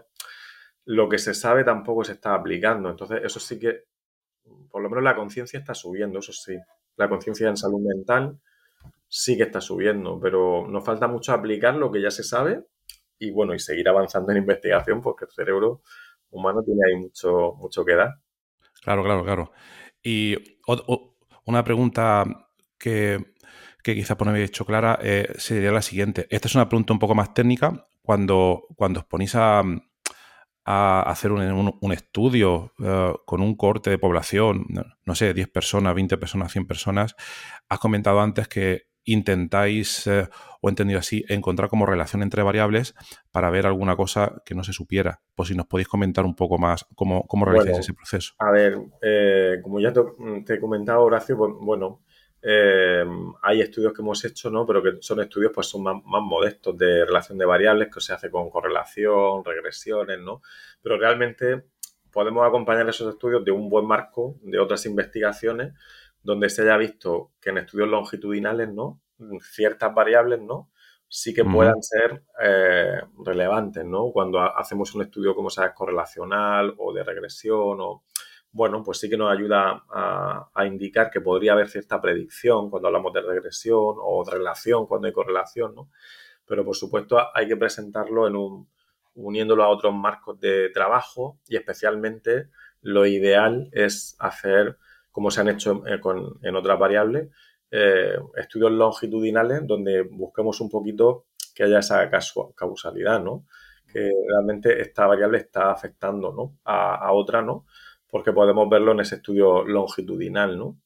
[0.86, 2.90] lo que se sabe tampoco se está aplicando.
[2.90, 3.84] Entonces, eso sí que,
[4.72, 6.58] por lo menos la conciencia está subiendo, eso sí.
[6.96, 8.40] La conciencia en salud mental
[9.08, 12.64] sí que está subiendo, pero nos falta mucho aplicar lo que ya se sabe
[13.20, 15.82] y bueno, y seguir avanzando en investigación porque el cerebro
[16.32, 18.16] humano tiene ahí mucho, mucho que dar.
[18.82, 19.52] Claro, claro, claro.
[20.02, 20.38] Y
[21.46, 22.24] una pregunta
[22.78, 23.34] que,
[23.84, 26.28] que quizás no haber hecho clara eh, sería la siguiente.
[26.30, 27.86] Esta es una pregunta un poco más técnica.
[28.02, 29.62] Cuando, cuando os ponís a,
[30.72, 34.68] a hacer un, estudio eh, con un corte de población,
[35.04, 37.16] no, sé, 10 personas, 20 personas, 100 personas,
[37.68, 40.28] has comentado antes que intentáis, eh,
[40.62, 42.96] o entendido así, encontrar como relación entre variables
[43.32, 45.22] para ver alguna cosa que no se supiera.
[45.36, 48.34] Pues si nos podéis comentar un poco más cómo, cómo realizáis ese proceso.
[48.40, 52.02] A ver, eh, como ya te, he comentado, Horacio, pues, bueno,
[52.42, 53.06] eh,
[53.42, 54.66] hay estudios que hemos hecho, ¿no?
[54.66, 58.30] Pero que son estudios, pues son más, modestos de relación de variables, que se hace
[58.30, 60.42] con correlación, regresiones, ¿no?
[60.82, 61.66] Pero realmente
[62.12, 65.74] podemos acompañar esos estudios de un buen marco de otras investigaciones
[66.24, 69.02] donde se haya visto que en estudios longitudinales, ¿no?
[69.42, 70.70] Ciertas variables, ¿no?
[71.08, 74.12] Sí que puedan ser eh, relevantes, ¿no?
[74.12, 78.04] Cuando hacemos un estudio, como sabes, correlacional o de regresión o
[78.52, 83.14] bueno, pues sí que nos ayuda a, indicar que podría haber cierta predicción cuando hablamos
[83.14, 85.90] de regresión o de relación cuando hay correlación, ¿no?
[86.46, 88.68] Pero por supuesto hay que presentarlo en un,
[89.16, 92.50] uniéndolo a otros marcos de trabajo y especialmente
[92.82, 94.78] lo ideal es hacer,
[95.12, 97.30] como se han hecho en, otras variables,
[97.72, 102.10] eh, estudios longitudinales donde busquemos un poquito que haya esa
[102.56, 103.46] causalidad, ¿no?
[103.92, 106.60] que realmente esta variable está afectando ¿no?
[106.64, 107.66] a, a otra, ¿no?
[108.08, 110.80] Porque podemos verlo en ese estudio longitudinal, ¿no?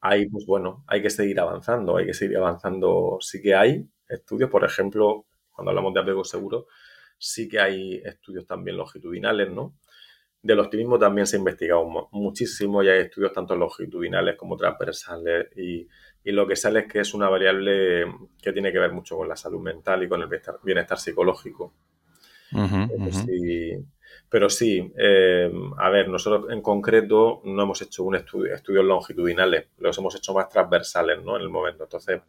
[0.00, 3.18] Ahí, pues bueno, hay que seguir avanzando, hay que seguir avanzando.
[3.20, 6.66] Sí que hay estudios, por ejemplo, cuando hablamos de apego seguro,
[7.18, 9.74] sí que hay estudios también longitudinales, ¿no?
[10.42, 15.88] Del optimismo también se ha investigado muchísimo y hay estudios tanto longitudinales como transversales y,
[16.24, 18.04] lo que sale es que es una variable
[18.42, 20.28] que tiene que ver mucho con la salud mental y con el
[20.64, 21.72] bienestar, psicológico.
[24.28, 29.68] pero sí, eh, a ver, nosotros en concreto no hemos hecho un estudio, estudios longitudinales,
[29.78, 31.36] los hemos hecho más transversales ¿no?
[31.36, 31.84] en el momento.
[31.84, 32.20] Entonces,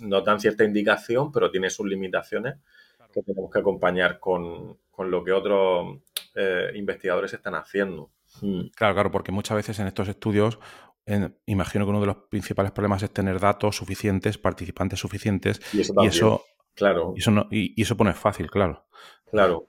[0.00, 2.56] no dan cierta indicación, pero tiene sus limitaciones
[3.12, 5.98] que tenemos que acompañar con, lo que otros
[6.34, 8.10] eh, investigadores están haciendo.
[8.40, 8.68] Mm.
[8.74, 10.58] Claro, claro, porque muchas veces en estos estudios
[11.46, 16.44] imagino que uno de los principales problemas es tener datos suficientes, participantes suficientes, y eso,
[16.74, 17.14] claro.
[17.16, 18.86] y eso, no, y, eso pone fácil, claro.
[19.30, 19.66] Claro,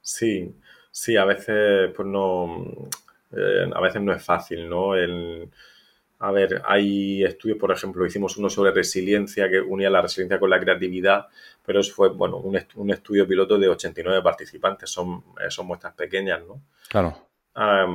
[0.00, 0.54] sí,
[0.90, 2.88] sí, a veces pues no,
[3.32, 4.94] eh, a veces no es fácil, ¿no?
[4.94, 5.50] El,
[6.20, 10.50] a ver, hay estudios, por ejemplo, hicimos uno sobre resiliencia que unía la resiliencia con
[10.50, 11.28] la creatividad,
[11.64, 16.40] pero eso fue, bueno, un, estudio piloto de 89 participantes, son, eh, son muestras pequeñas,
[16.44, 16.60] ¿no?
[16.88, 17.16] Claro.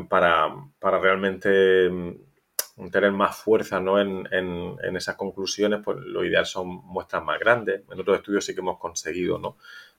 [0.08, 4.00] para, para, realmente mm, tener más fuerza ¿no?
[4.00, 7.82] en, en, esas conclusiones, pues lo ideal son muestras más grandes.
[7.92, 9.58] En otros estudios sí que hemos conseguido, ¿no?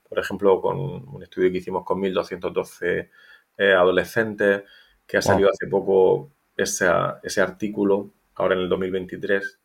[0.08, 3.10] Por ejemplo, con un estudio que hicimos con 1.212
[3.58, 4.62] eh, adolescentes,
[5.06, 9.60] que ha salido hace poco ese artículo, ahora en el 2023,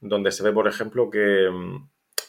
[0.00, 1.88] donde se ve, por ejemplo, que mm,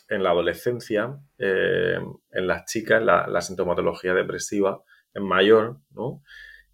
[0.10, 2.00] en la adolescencia, eh,
[2.32, 6.22] en las chicas, la, sintomatología depresiva es mayor, ¿no?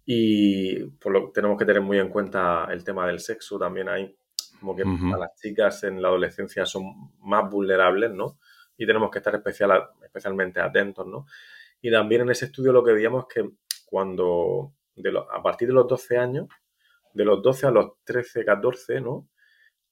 [0.04, 3.58] Y por lo, tenemos que tener muy en cuenta el tema del sexo.
[3.58, 4.16] También hay
[4.60, 8.38] como que las chicas en la adolescencia son más vulnerables, ¿no?
[8.76, 11.26] Y tenemos que estar especial, especialmente atentos, ¿no?
[11.80, 13.50] Y también en ese estudio lo que veíamos es que
[13.86, 14.72] cuando
[15.32, 16.48] a partir de los 12 años
[17.14, 19.28] de los 12 a los 13, 14, ¿no?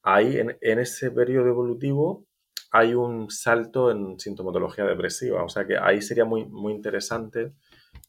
[0.02, 2.26] Ahí en, ese periodo evolutivo
[2.72, 5.44] hay un salto en sintomatología depresiva.
[5.44, 7.52] O sea que ahí sería muy, muy interesante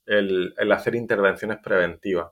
[0.05, 2.31] el, hacer intervenciones preventivas.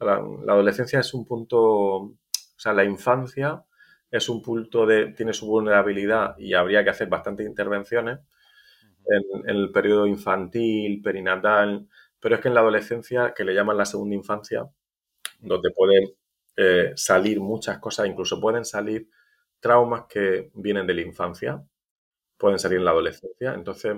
[0.00, 2.18] la, adolescencia es un punto, o
[2.56, 3.64] sea, la infancia
[4.10, 8.18] es un punto de, tiene su vulnerabilidad y habría que hacer bastantes intervenciones
[9.06, 11.88] en, en, el periodo infantil, perinatal,
[12.20, 14.68] pero es que en la adolescencia, que le llaman la segunda infancia,
[15.40, 16.10] donde pueden
[16.56, 19.08] eh, salir muchas cosas, incluso pueden salir
[19.60, 21.62] traumas que vienen de la infancia,
[22.38, 23.54] pueden salir en la adolescencia.
[23.54, 23.96] Entonces,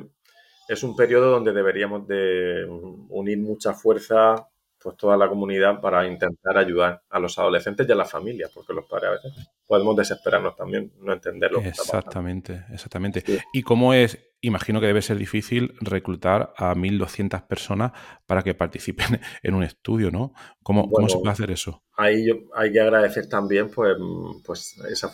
[0.69, 2.67] es un periodo donde deberíamos de
[3.09, 4.49] unir mucha fuerza,
[4.83, 8.73] pues toda la comunidad para intentar ayudar a los adolescentes y a las familias, porque
[8.73, 11.61] los padres a veces podemos desesperarnos también, no entenderlo.
[11.61, 13.25] Exactamente, exactamente.
[13.53, 17.93] ¿Y cómo es imagino que debe ser difícil reclutar a 1.200 personas
[18.27, 20.35] para que participen en un estudio, ¿no?
[20.63, 21.83] ¿Cómo, se puede hacer eso?
[21.97, 23.97] Ahí hay que agradecer también, pues,
[24.45, 25.11] pues esa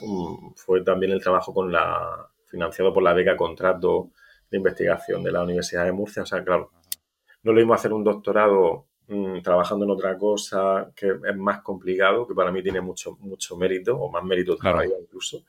[0.56, 4.10] fue, también el trabajo con la financiado por la beca contrato
[4.50, 6.22] de investigación de la Universidad de Murcia.
[6.22, 6.72] O sea, claro,
[7.42, 12.26] no lo mismo hacer un doctorado mm, trabajando en otra cosa que es más complicado,
[12.26, 15.44] que para mí tiene mucho, mucho mérito, o más mérito todavía incluso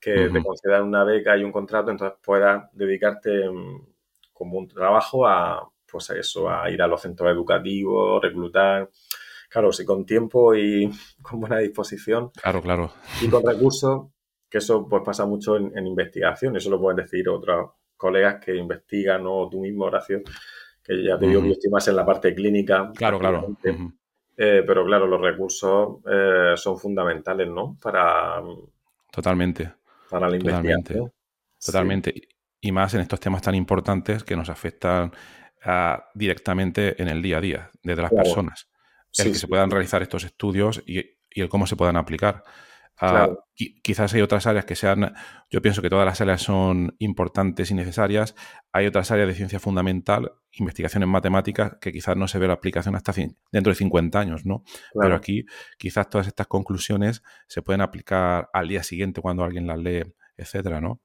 [0.00, 3.86] que te concedan una beca y un contrato, entonces puedas dedicarte mm,
[4.32, 8.88] como un trabajo a, pues a eso, a ir a los centros educativos, reclutar.
[9.50, 10.90] Claro, si con tiempo y
[11.22, 12.30] con buena disposición.
[12.30, 12.92] Claro, claro.
[13.20, 14.06] Y con recursos,
[14.48, 19.22] que eso pues pasa mucho en, investigación, eso lo pueden decir otros colegas que investigan
[19.26, 20.22] o tú mismo, Horacio,
[20.88, 22.90] que ya te digo que yo estoy más en la parte clínica.
[22.94, 23.56] Claro, claro.
[24.40, 27.76] Eh, pero claro, los recursos eh, son fundamentales, ¿no?
[27.80, 28.40] Para...
[29.12, 31.12] Totalmente para la investigación.
[31.64, 32.28] Totalmente.
[32.60, 35.12] Y más en estos temas tan importantes que nos afectan
[36.14, 38.68] directamente en el día a día de las personas.
[39.16, 42.42] El que se puedan realizar estos estudios y, el cómo se puedan aplicar.
[43.00, 43.30] Ah,
[43.82, 45.14] quizás hay otras áreas que sean,
[45.50, 48.34] yo pienso que todas las áreas son importantes y necesarias.
[48.72, 52.54] Hay otras áreas de ciencia fundamental, investigación en matemáticas, que quizás no se ve la
[52.54, 53.12] aplicación hasta
[53.52, 54.64] dentro de 50 años, ¿no?
[55.00, 55.46] Pero aquí
[55.78, 60.02] quizás todas estas conclusiones se pueden aplicar al día siguiente cuando alguien las lee,
[60.36, 61.00] etcétera, ¿no?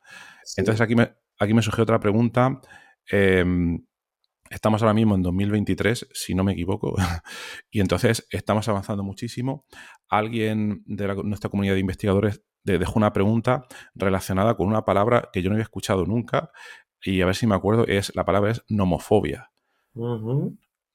[0.57, 2.59] Entonces aquí me, aquí me surge otra pregunta.
[3.07, 3.85] Em,
[4.53, 6.95] estamos ahora mismo en 2023, si no me equivoco,
[7.71, 9.65] y entonces estamos avanzando muchísimo.
[10.09, 15.49] Alguien de nuestra comunidad de investigadores dejó una pregunta relacionada con una palabra que yo
[15.49, 16.51] no había escuchado nunca,
[17.03, 19.51] y a ver si me acuerdo, es la palabra es nomofobia.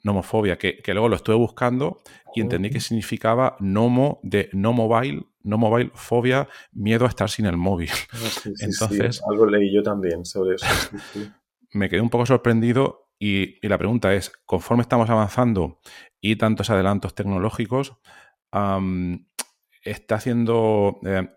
[0.03, 2.01] Nomofobia, que, luego lo estuve buscando
[2.35, 7.47] y entendí que significaba nomo de no mobile, no mobile, fobia, miedo a estar sin
[7.47, 7.91] el móvil.
[8.13, 10.67] Ah, Entonces, algo leí yo también sobre eso.
[11.73, 15.81] me quedé un poco sorprendido Y, la pregunta es, conforme estamos avanzando
[16.21, 17.99] y tantos adelantos tecnológicos,
[19.83, 21.29] está haciendo eh,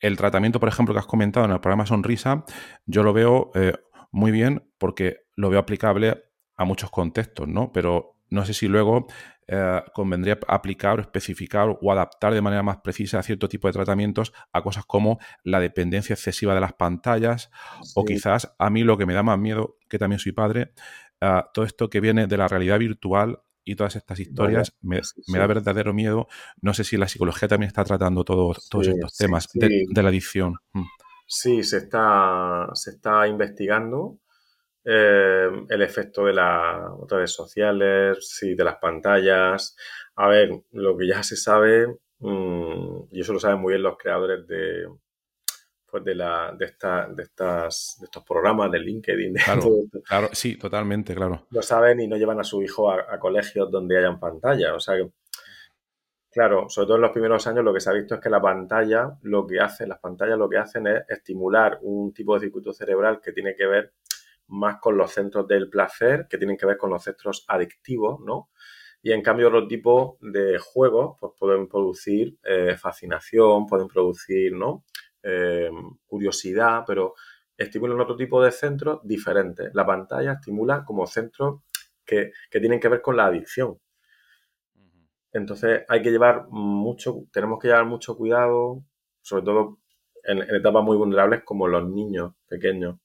[0.00, 2.44] el tratamiento, por ejemplo, que has comentado en el programa Sonrisa,
[2.86, 3.74] yo lo veo eh,
[4.10, 6.24] muy bien porque lo veo aplicable
[6.56, 7.72] a muchos contextos, ¿no?
[7.72, 9.06] Pero no sé si luego
[9.46, 13.72] eh, convendría aplicar o especificar o adaptar de manera más precisa a cierto tipo de
[13.72, 17.50] tratamientos a cosas como la dependencia excesiva de las pantallas
[17.96, 20.72] o quizás a mí lo que me da más miedo, que también soy padre,
[21.22, 25.46] uh, todo esto que viene de la realidad virtual y todas estas historias me, da
[25.46, 26.28] verdadero miedo.
[26.60, 30.56] No sé si la psicología también está tratando todos estos temas de, la adicción.
[30.72, 30.84] Mm.
[31.26, 34.18] Sí, se está, se está investigando
[34.84, 39.76] eh, el efecto de las redes sociales, sí, de las pantallas.
[40.16, 41.86] A ver, lo que ya se sabe,
[42.18, 44.86] mm, y eso lo saben muy bien los creadores de,
[45.90, 49.34] pues de, la, de, esta, de, estas, de estos programas de LinkedIn.
[50.04, 51.46] claro, sí, totalmente, claro.
[51.50, 54.74] Lo saben y no llevan a su hijo a, colegios donde hayan pantalla.
[54.74, 55.10] O sea que,
[56.30, 58.40] claro, sobre todo en los primeros años lo que se ha visto es que la
[58.40, 62.72] pantalla, lo que hace, las pantallas lo que hacen es estimular un tipo de circuito
[62.72, 63.92] cerebral que tiene que ver
[64.48, 68.50] más con los centros del placer, que tienen que ver con los centros adictivos, ¿no?
[69.02, 74.84] Y en cambio otro tipo de juegos pues pueden producir eh, fascinación, pueden producir, ¿no?
[75.22, 75.70] Eh,
[76.06, 77.14] curiosidad, pero
[77.56, 79.70] estimulan otro tipo de centros diferentes.
[79.74, 81.60] La pantalla estimula como centros
[82.04, 83.78] que, tienen que ver con la adicción.
[85.32, 88.82] Entonces hay que llevar mucho, tenemos que llevar mucho cuidado,
[89.20, 89.78] sobre todo
[90.24, 92.96] en etapas muy vulnerables como los niños pequeños.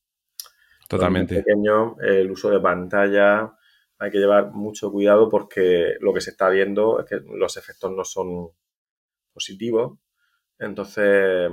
[0.87, 1.43] Totalmente.
[1.43, 3.55] Pequeño, el uso de pantalla,
[3.99, 7.91] hay que llevar mucho cuidado porque lo que se está viendo es que los efectos
[7.91, 8.49] no son
[9.33, 9.99] positivos.
[10.57, 11.49] Entonces,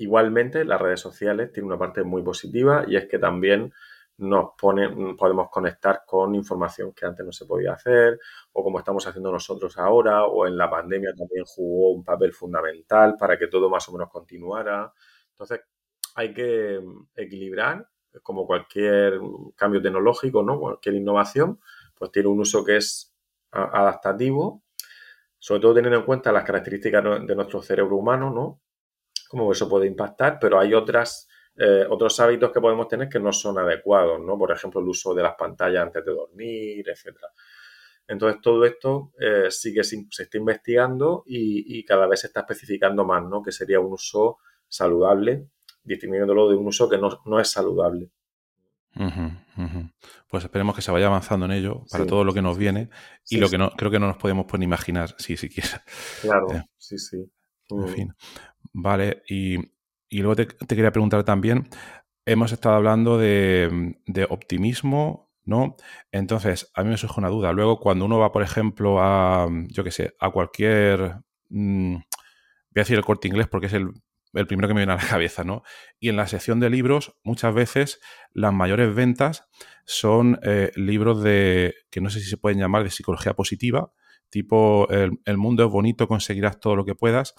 [0.00, 3.72] igualmente, las redes sociales tienen una parte muy positiva y es que también
[4.16, 8.18] nos pone, podemos conectar con información que antes no se podía hacer
[8.52, 13.16] o como estamos haciendo nosotros ahora o en la pandemia también jugó un papel fundamental
[13.18, 14.92] para que todo más o menos continuara.
[15.30, 15.60] Entonces,
[16.14, 16.80] hay que
[17.16, 17.88] equilibrar
[18.22, 19.20] como cualquier
[19.56, 20.58] cambio tecnológico, ¿no?
[20.58, 21.60] Cualquier innovación,
[21.94, 23.14] pues tiene un uso que es
[23.52, 24.62] adaptativo,
[25.38, 28.60] sobre todo teniendo en cuenta las características de nuestro cerebro humano, ¿no?
[29.30, 33.32] Cómo eso puede impactar, pero hay otras, eh, otros hábitos que podemos tener que no
[33.32, 34.36] son adecuados, ¿no?
[34.36, 37.28] Por ejemplo, el uso de las pantallas antes de dormir, etcétera.
[38.08, 42.40] Entonces, todo esto eh, sí que se, está investigando y, y, cada vez se está
[42.40, 43.40] especificando más, ¿no?
[43.40, 45.46] Que sería un uso saludable
[45.84, 48.10] distinguiéndolo de un uso que no, es saludable.
[50.28, 52.90] Pues esperemos que se vaya avanzando en ello para todo lo que nos viene
[53.28, 55.82] y lo que no creo que no nos podemos pues, imaginar, si siquiera.
[56.22, 57.30] Claro, eh, sí, sí.
[57.70, 57.88] En mm.
[57.88, 58.14] fin.
[58.72, 59.56] Vale, y,
[60.10, 61.68] luego te, quería preguntar también,
[62.24, 63.96] hemos estado hablando de,
[64.28, 65.76] optimismo, ¿no?
[66.12, 67.52] Entonces, a mí me surge una duda.
[67.52, 71.16] Luego, cuando uno va, por ejemplo, a, yo qué sé, a cualquier...
[71.48, 73.90] Mm, voy a decir el corte inglés porque es el
[74.34, 75.62] el primero que me viene a la cabeza, ¿no?
[75.98, 78.00] Y en la sección de libros, muchas veces
[78.32, 79.48] las mayores ventas
[79.84, 83.92] son eh, libros de, que no sé si se pueden llamar de psicología positiva,
[84.28, 87.34] tipo el, mundo es bonito, conseguirás todo lo que puedas,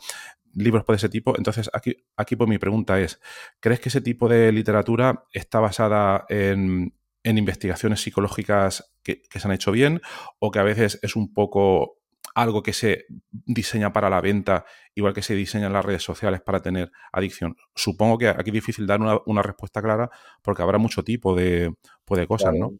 [0.56, 1.38] libros por ese tipo.
[1.38, 3.20] Entonces, aquí, aquí pues mi pregunta es,
[3.60, 6.94] ¿crees que ese tipo de literatura está basada en,
[7.24, 10.02] investigaciones psicológicas que, que se han hecho bien
[10.40, 12.02] o que a veces es un poco
[12.36, 16.42] algo que se diseña para la venta, igual que se diseña en las redes sociales
[16.42, 17.56] para tener adicción?
[17.76, 20.10] Supongo que aquí es difícil dar una, respuesta clara
[20.42, 21.74] porque habrá mucho tipo de,
[22.06, 22.72] pues, cosas, ¿no?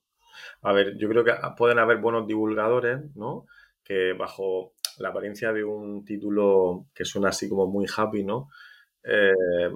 [0.62, 3.46] A ver, yo creo que pueden haber buenos divulgadores, ¿no?
[3.84, 8.50] Que bajo la apariencia de un título que suena así como muy happy, ¿no?
[9.04, 9.70] Eh,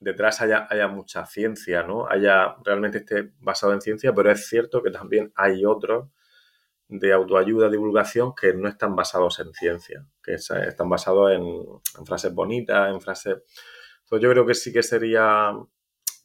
[0.00, 2.08] detrás haya, haya, mucha ciencia, ¿no?
[2.08, 6.08] Haya realmente esté basado en ciencia, pero es cierto que también hay otros
[6.88, 12.90] de autoayuda, divulgación, que no están basados en ciencia, que están basados en, frases bonitas,
[12.90, 13.38] en frases...
[14.04, 15.52] Entonces yo creo que sí que sería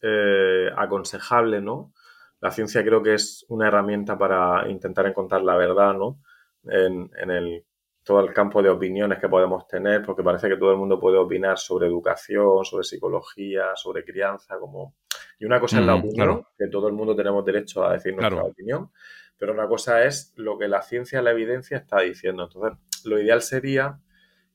[0.01, 1.93] eh, aconsejable, ¿no?
[2.39, 6.21] La ciencia creo que es una herramienta para intentar encontrar la verdad, ¿no?
[6.65, 7.65] En, en el,
[8.03, 11.17] todo el campo de opiniones que podemos tener, porque parece que todo el mundo puede
[11.17, 14.95] opinar sobre educación, sobre psicología, sobre crianza, como...
[15.39, 18.13] Y una cosa es la mm, opinión, que todo el mundo tenemos derecho a decir
[18.13, 18.91] nuestra opinión,
[19.37, 22.43] pero una cosa es lo que la ciencia, la evidencia está diciendo.
[22.43, 23.99] Entonces, lo ideal sería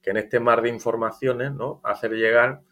[0.02, 1.80] que en este mar de informaciones, ¿no?
[1.84, 2.62] Hacer llegar,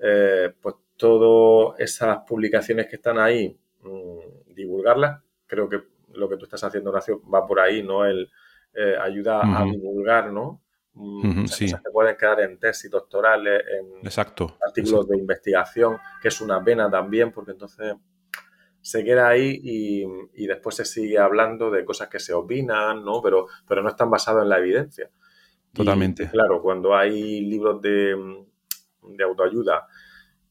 [0.00, 5.22] eh, pues, todas esas publicaciones que están ahí, mm, divulgarlas.
[5.46, 5.82] Creo que
[6.14, 8.04] lo que tú estás haciendo, Horacio, va por ahí, ¿no?
[8.04, 8.30] El
[8.76, 10.62] eh, ayuda a divulgar, ¿no?
[10.94, 11.68] Mm, sí.
[11.68, 16.90] Se pueden quedar en tesis doctorales, en exacto, artículos de investigación, que es una pena
[16.90, 17.94] también, porque entonces
[18.80, 23.20] se queda ahí y, después se sigue hablando de cosas que se opinan, ¿no?
[23.20, 25.10] Pero, pero no están basados en la evidencia.
[25.72, 26.30] Totalmente.
[26.30, 28.16] claro, cuando hay libros de,
[29.02, 29.86] de, autoayuda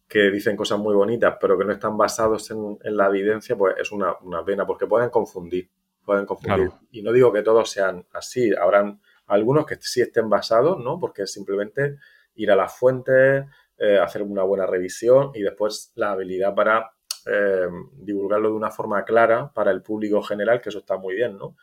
[0.08, 3.92] que dicen cosas muy bonitas, pero que no están basados en, la evidencia, pues es
[3.92, 4.16] una,
[4.46, 5.70] pena, porque pueden confundir.
[6.06, 6.72] Pueden confundir.
[6.92, 11.00] Y no digo que todos sean así, habrán algunos que sí estén basados, ¿no?
[11.00, 11.98] Porque es simplemente
[12.36, 13.46] ir a las fuentes,
[13.78, 16.92] eh, hacer una buena revisión y después la habilidad para
[17.26, 21.38] eh, divulgarlo de una forma clara para el público general, que eso está muy bien,
[21.38, 21.56] ¿no?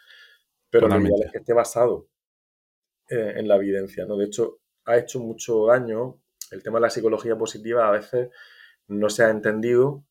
[0.68, 2.08] Pero lo ideal es que esté basado
[3.08, 4.16] eh, en la evidencia, ¿no?
[4.16, 6.18] De hecho, ha hecho mucho daño
[6.50, 8.30] el tema de la psicología positiva, a veces
[8.88, 10.04] no se ha entendido,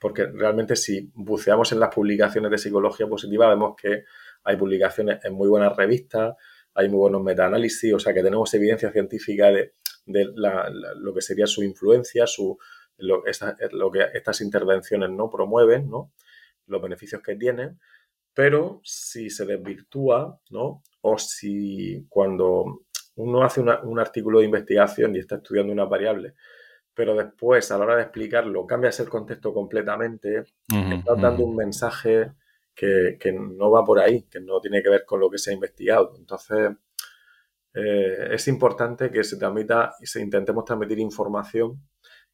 [0.00, 4.04] porque realmente si buceamos en las publicaciones de psicología positiva, vemos que
[4.42, 6.36] hay publicaciones en muy buenas revistas,
[6.74, 9.74] hay muy buenos metaanálisis, o sea que tenemos evidencia científica de,
[10.06, 12.58] lo que sería su influencia, su,
[12.96, 16.12] lo, que estas intervenciones no promueven, ¿no?
[16.66, 17.78] los beneficios que tienen,
[18.32, 20.82] pero si se desvirtúa, ¿no?
[21.02, 22.86] o si cuando
[23.16, 26.34] uno hace un artículo de investigación y está estudiando una variable,
[26.94, 32.32] pero después a la hora de explicarlo cambias el contexto completamente, está dando un mensaje
[32.74, 35.54] que, no va por ahí, que no tiene que ver con lo que se ha
[35.54, 36.14] investigado.
[36.16, 36.70] Entonces,
[37.74, 41.82] eh, es importante que se transmita y se intentemos transmitir información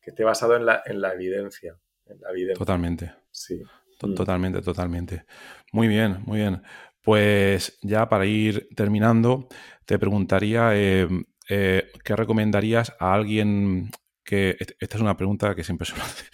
[0.01, 1.77] que esté basado en la, en la evidencia.
[2.07, 2.59] En la evidencia.
[2.59, 3.13] Totalmente.
[3.31, 3.63] Sí.
[4.03, 4.15] Mm.
[4.15, 5.25] Totalmente, totalmente.
[5.73, 6.63] Muy bien, muy bien.
[7.03, 9.49] Pues ya para ir terminando,
[9.85, 11.09] te preguntaría eh,
[11.49, 13.91] eh, qué recomendarías a alguien
[14.27, 14.57] que.
[14.59, 16.27] Esta es una pregunta que siempre suelo hacer.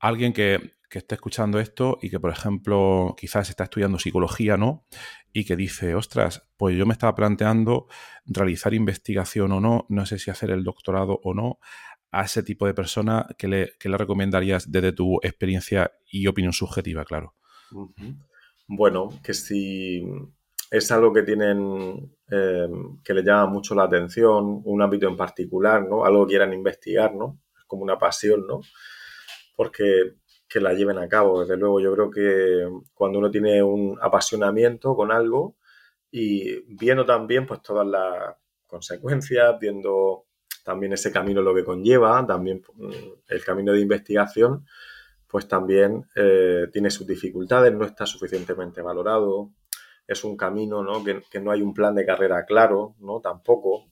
[0.00, 4.86] Alguien que, que esté escuchando esto y que, por ejemplo, quizás está estudiando psicología, ¿no?
[5.32, 7.86] Y que dice, ostras, pues yo me estaba planteando
[8.24, 11.58] realizar investigación o no, no sé si hacer el doctorado o no
[12.10, 17.04] a ese tipo de persona que le, le recomendarías desde tu experiencia y opinión subjetiva,
[17.04, 17.34] claro?
[18.66, 20.02] Bueno, que si
[20.70, 22.68] es algo que tienen, eh,
[23.04, 26.04] que le llama mucho la atención, un ámbito en particular, ¿no?
[26.04, 27.40] Algo que quieran investigar, ¿no?
[27.56, 28.60] Es como una pasión, ¿no?
[29.54, 30.16] Porque
[30.48, 31.40] que la lleven a cabo.
[31.40, 35.56] Desde luego, yo creo que cuando uno tiene un apasionamiento con algo
[36.10, 40.26] y viendo también pues todas las consecuencias, viendo
[40.64, 42.90] también ese camino lo que conlleva, también mm,
[43.28, 44.66] el camino de investigación,
[45.28, 49.50] pues también eh, tiene sus dificultades, no está suficientemente valorado,
[50.06, 51.02] es un camino ¿no?
[51.04, 53.20] Que, no hay un plan de carrera claro, ¿no?
[53.20, 53.86] Tampoco,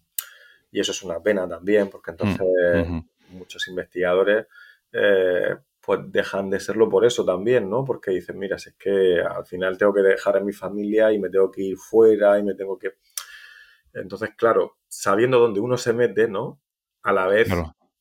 [0.70, 2.88] y eso es una pena también, porque mm, entonces
[3.30, 4.46] muchos investigadores
[4.92, 7.84] eh, pues dejan de serlo por eso también, ¿no?
[7.84, 11.18] Porque dicen, mira, si es que al final tengo que dejar a mi familia y
[11.18, 12.94] me tengo que ir fuera y me tengo que...
[13.92, 16.60] Entonces, claro, sabiendo dónde uno se mete, ¿no?
[17.04, 17.48] a la vez,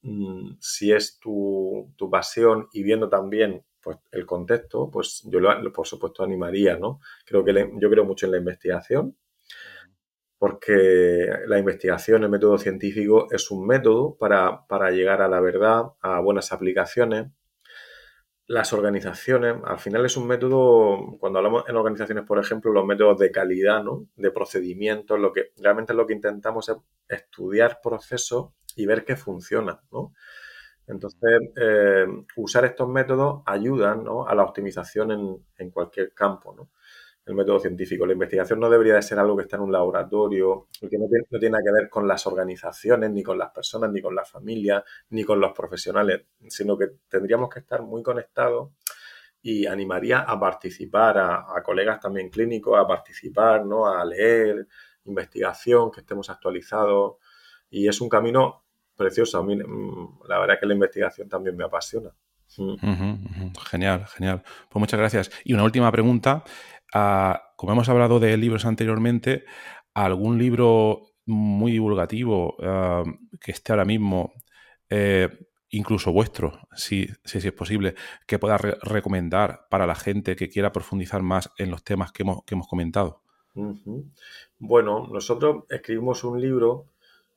[0.01, 5.85] mm, si es tu, pasión y viendo también pues, el contexto, pues yo lo, por
[5.87, 6.99] supuesto animaría, ¿no?
[7.25, 9.17] Creo que yo creo mucho en la investigación,
[10.37, 15.83] porque la investigación, el método científico, es un método para, para llegar a la verdad,
[16.01, 17.27] a buenas aplicaciones.
[18.45, 23.17] Las organizaciones, al final es un método, cuando hablamos en organizaciones, por ejemplo, los métodos
[23.19, 24.07] de calidad, ¿no?
[24.17, 26.75] De procedimientos, lo que realmente lo que intentamos es
[27.07, 30.13] estudiar procesos y ver qué funciona, ¿no?
[30.87, 32.05] Entonces, eh,
[32.35, 36.69] usar estos métodos ayudan a la optimización en, cualquier campo, ¿no?
[37.25, 38.05] El método científico.
[38.05, 41.51] La investigación no debería de ser algo que está en un laboratorio, que no tiene,
[41.51, 45.23] no que ver con las organizaciones, ni con las personas, ni con las familias, ni
[45.23, 48.71] con los profesionales, sino que tendríamos que estar muy conectados
[49.41, 53.87] y animaría a participar, a, a colegas también clínicos, a participar, ¿no?
[53.87, 54.67] A leer,
[55.05, 57.15] investigación, que estemos actualizados.
[57.69, 58.62] Y es un camino
[58.95, 59.39] precioso.
[59.39, 62.11] A mí, mm, la verdad que la investigación también me apasiona.
[62.57, 63.53] Mm.
[63.69, 64.43] Genial, genial.
[64.69, 65.31] Pues muchas gracias.
[65.43, 66.43] Y una última pregunta.
[66.93, 69.45] Ah, como hemos hablado de libros anteriormente,
[69.93, 73.03] ¿algún libro muy divulgativo ah,
[73.41, 74.33] que esté ahora mismo,
[74.89, 75.29] eh,
[75.69, 77.95] incluso vuestro, si, si, es posible,
[78.27, 82.43] que pueda recomendar para la gente que quiera profundizar más en los temas que hemos,
[82.43, 83.23] que hemos comentado?
[84.59, 86.92] Bueno, nosotros escribimos un libro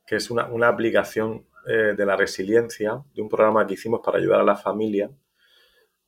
[0.07, 4.41] que es una, aplicación eh, de la resiliencia, de un programa que hicimos para ayudar
[4.41, 5.11] a la familia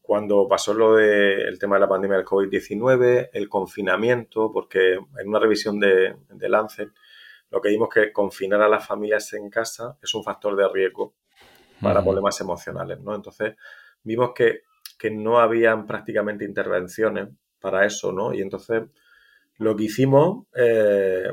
[0.08, 5.38] cuando pasó lo del tema de la pandemia del COVID-19, el confinamiento, porque en una
[5.38, 6.88] revisión de, de, Lancet
[7.50, 11.14] lo que vimos que confinar a las familias en casa es un factor de riesgo
[11.82, 13.14] para problemas emocionales, ¿no?
[13.14, 13.54] Entonces
[14.02, 14.62] vimos que,
[14.98, 17.28] que no habían prácticamente intervenciones
[17.60, 18.32] para eso, ¿no?
[18.32, 18.84] Y entonces
[19.58, 21.30] lo que hicimos eh,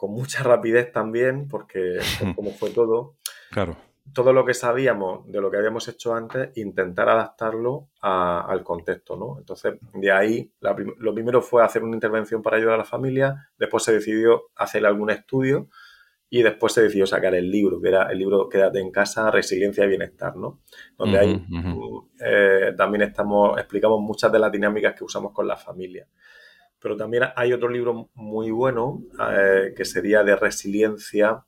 [0.00, 1.98] con mucha rapidez también, porque
[2.34, 3.16] como fue todo.
[3.50, 3.76] Claro.
[4.14, 9.36] todo lo que sabíamos de lo que habíamos hecho antes, intentar adaptarlo al contexto, ¿no?
[9.38, 10.50] Entonces, de ahí,
[10.98, 14.86] lo primero fue hacer una intervención para ayudar a la familia, después se decidió hacer
[14.86, 15.68] algún estudio
[16.30, 19.84] y después se decidió sacar el libro, que era el libro Quédate en casa, Resiliencia
[19.84, 20.60] y Bienestar, ¿no?
[20.96, 21.46] Donde ahí
[22.24, 26.08] eh, también estamos, explicamos muchas de las dinámicas que usamos con la familia.
[26.80, 29.02] Pero también hay otro libro muy bueno
[29.32, 31.44] eh, que sería de resiliencia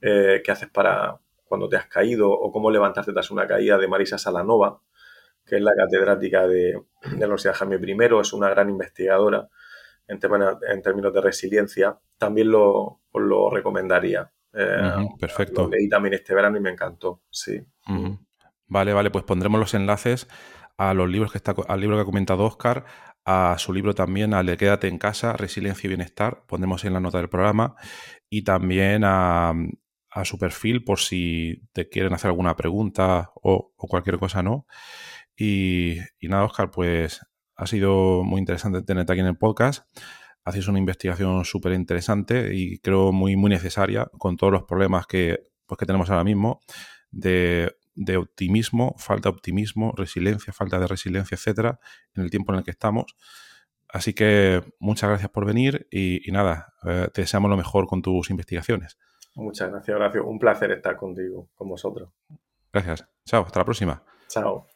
[0.00, 3.88] eh, que haces para cuando te has caído o cómo levantarte tras una caída de
[3.88, 4.80] Marisa Salanova,
[5.44, 9.48] que es la catedrática de, de la Universidad Jaime I, es una gran investigadora
[10.06, 10.20] en,
[10.68, 11.98] en términos de resiliencia.
[12.16, 14.30] También lo, os lo recomendaría.
[14.52, 15.62] Eh, perfecto.
[15.62, 17.60] Lo leí también este verano y me encantó, sí.
[18.68, 20.28] Vale, vale, pues pondremos los enlaces
[20.76, 22.84] a los libros que está, al libro que ha comentado Oscar,
[23.30, 27.00] a su libro también, al de Quédate en casa, Resiliencia y Bienestar, pondremos en la
[27.00, 27.76] nota del programa,
[28.28, 29.54] y también a,
[30.24, 34.66] su perfil por si te quieren hacer alguna pregunta o, cualquier cosa, ¿no?
[35.36, 37.20] Y, y, nada, Oscar, pues
[37.56, 39.86] ha sido muy interesante tenerte aquí en el podcast
[40.44, 45.38] hacéis una investigación súper interesante y creo muy, muy necesaria con todos los problemas que,
[45.66, 46.60] pues, que tenemos ahora mismo
[47.10, 47.76] de,
[48.16, 51.80] optimismo, falta de optimismo, resiliencia, falta de resiliencia, etcétera,
[52.14, 53.16] en el tiempo en el que estamos.
[53.88, 58.30] Así que muchas gracias por venir y, nada, eh, te deseamos lo mejor con tus
[58.30, 58.98] investigaciones.
[59.34, 60.26] Muchas gracias, Horacio.
[60.26, 62.10] Un placer estar contigo, con vosotros.
[62.72, 63.08] Gracias.
[63.24, 64.02] Chao, hasta la próxima.
[64.28, 64.66] Chao.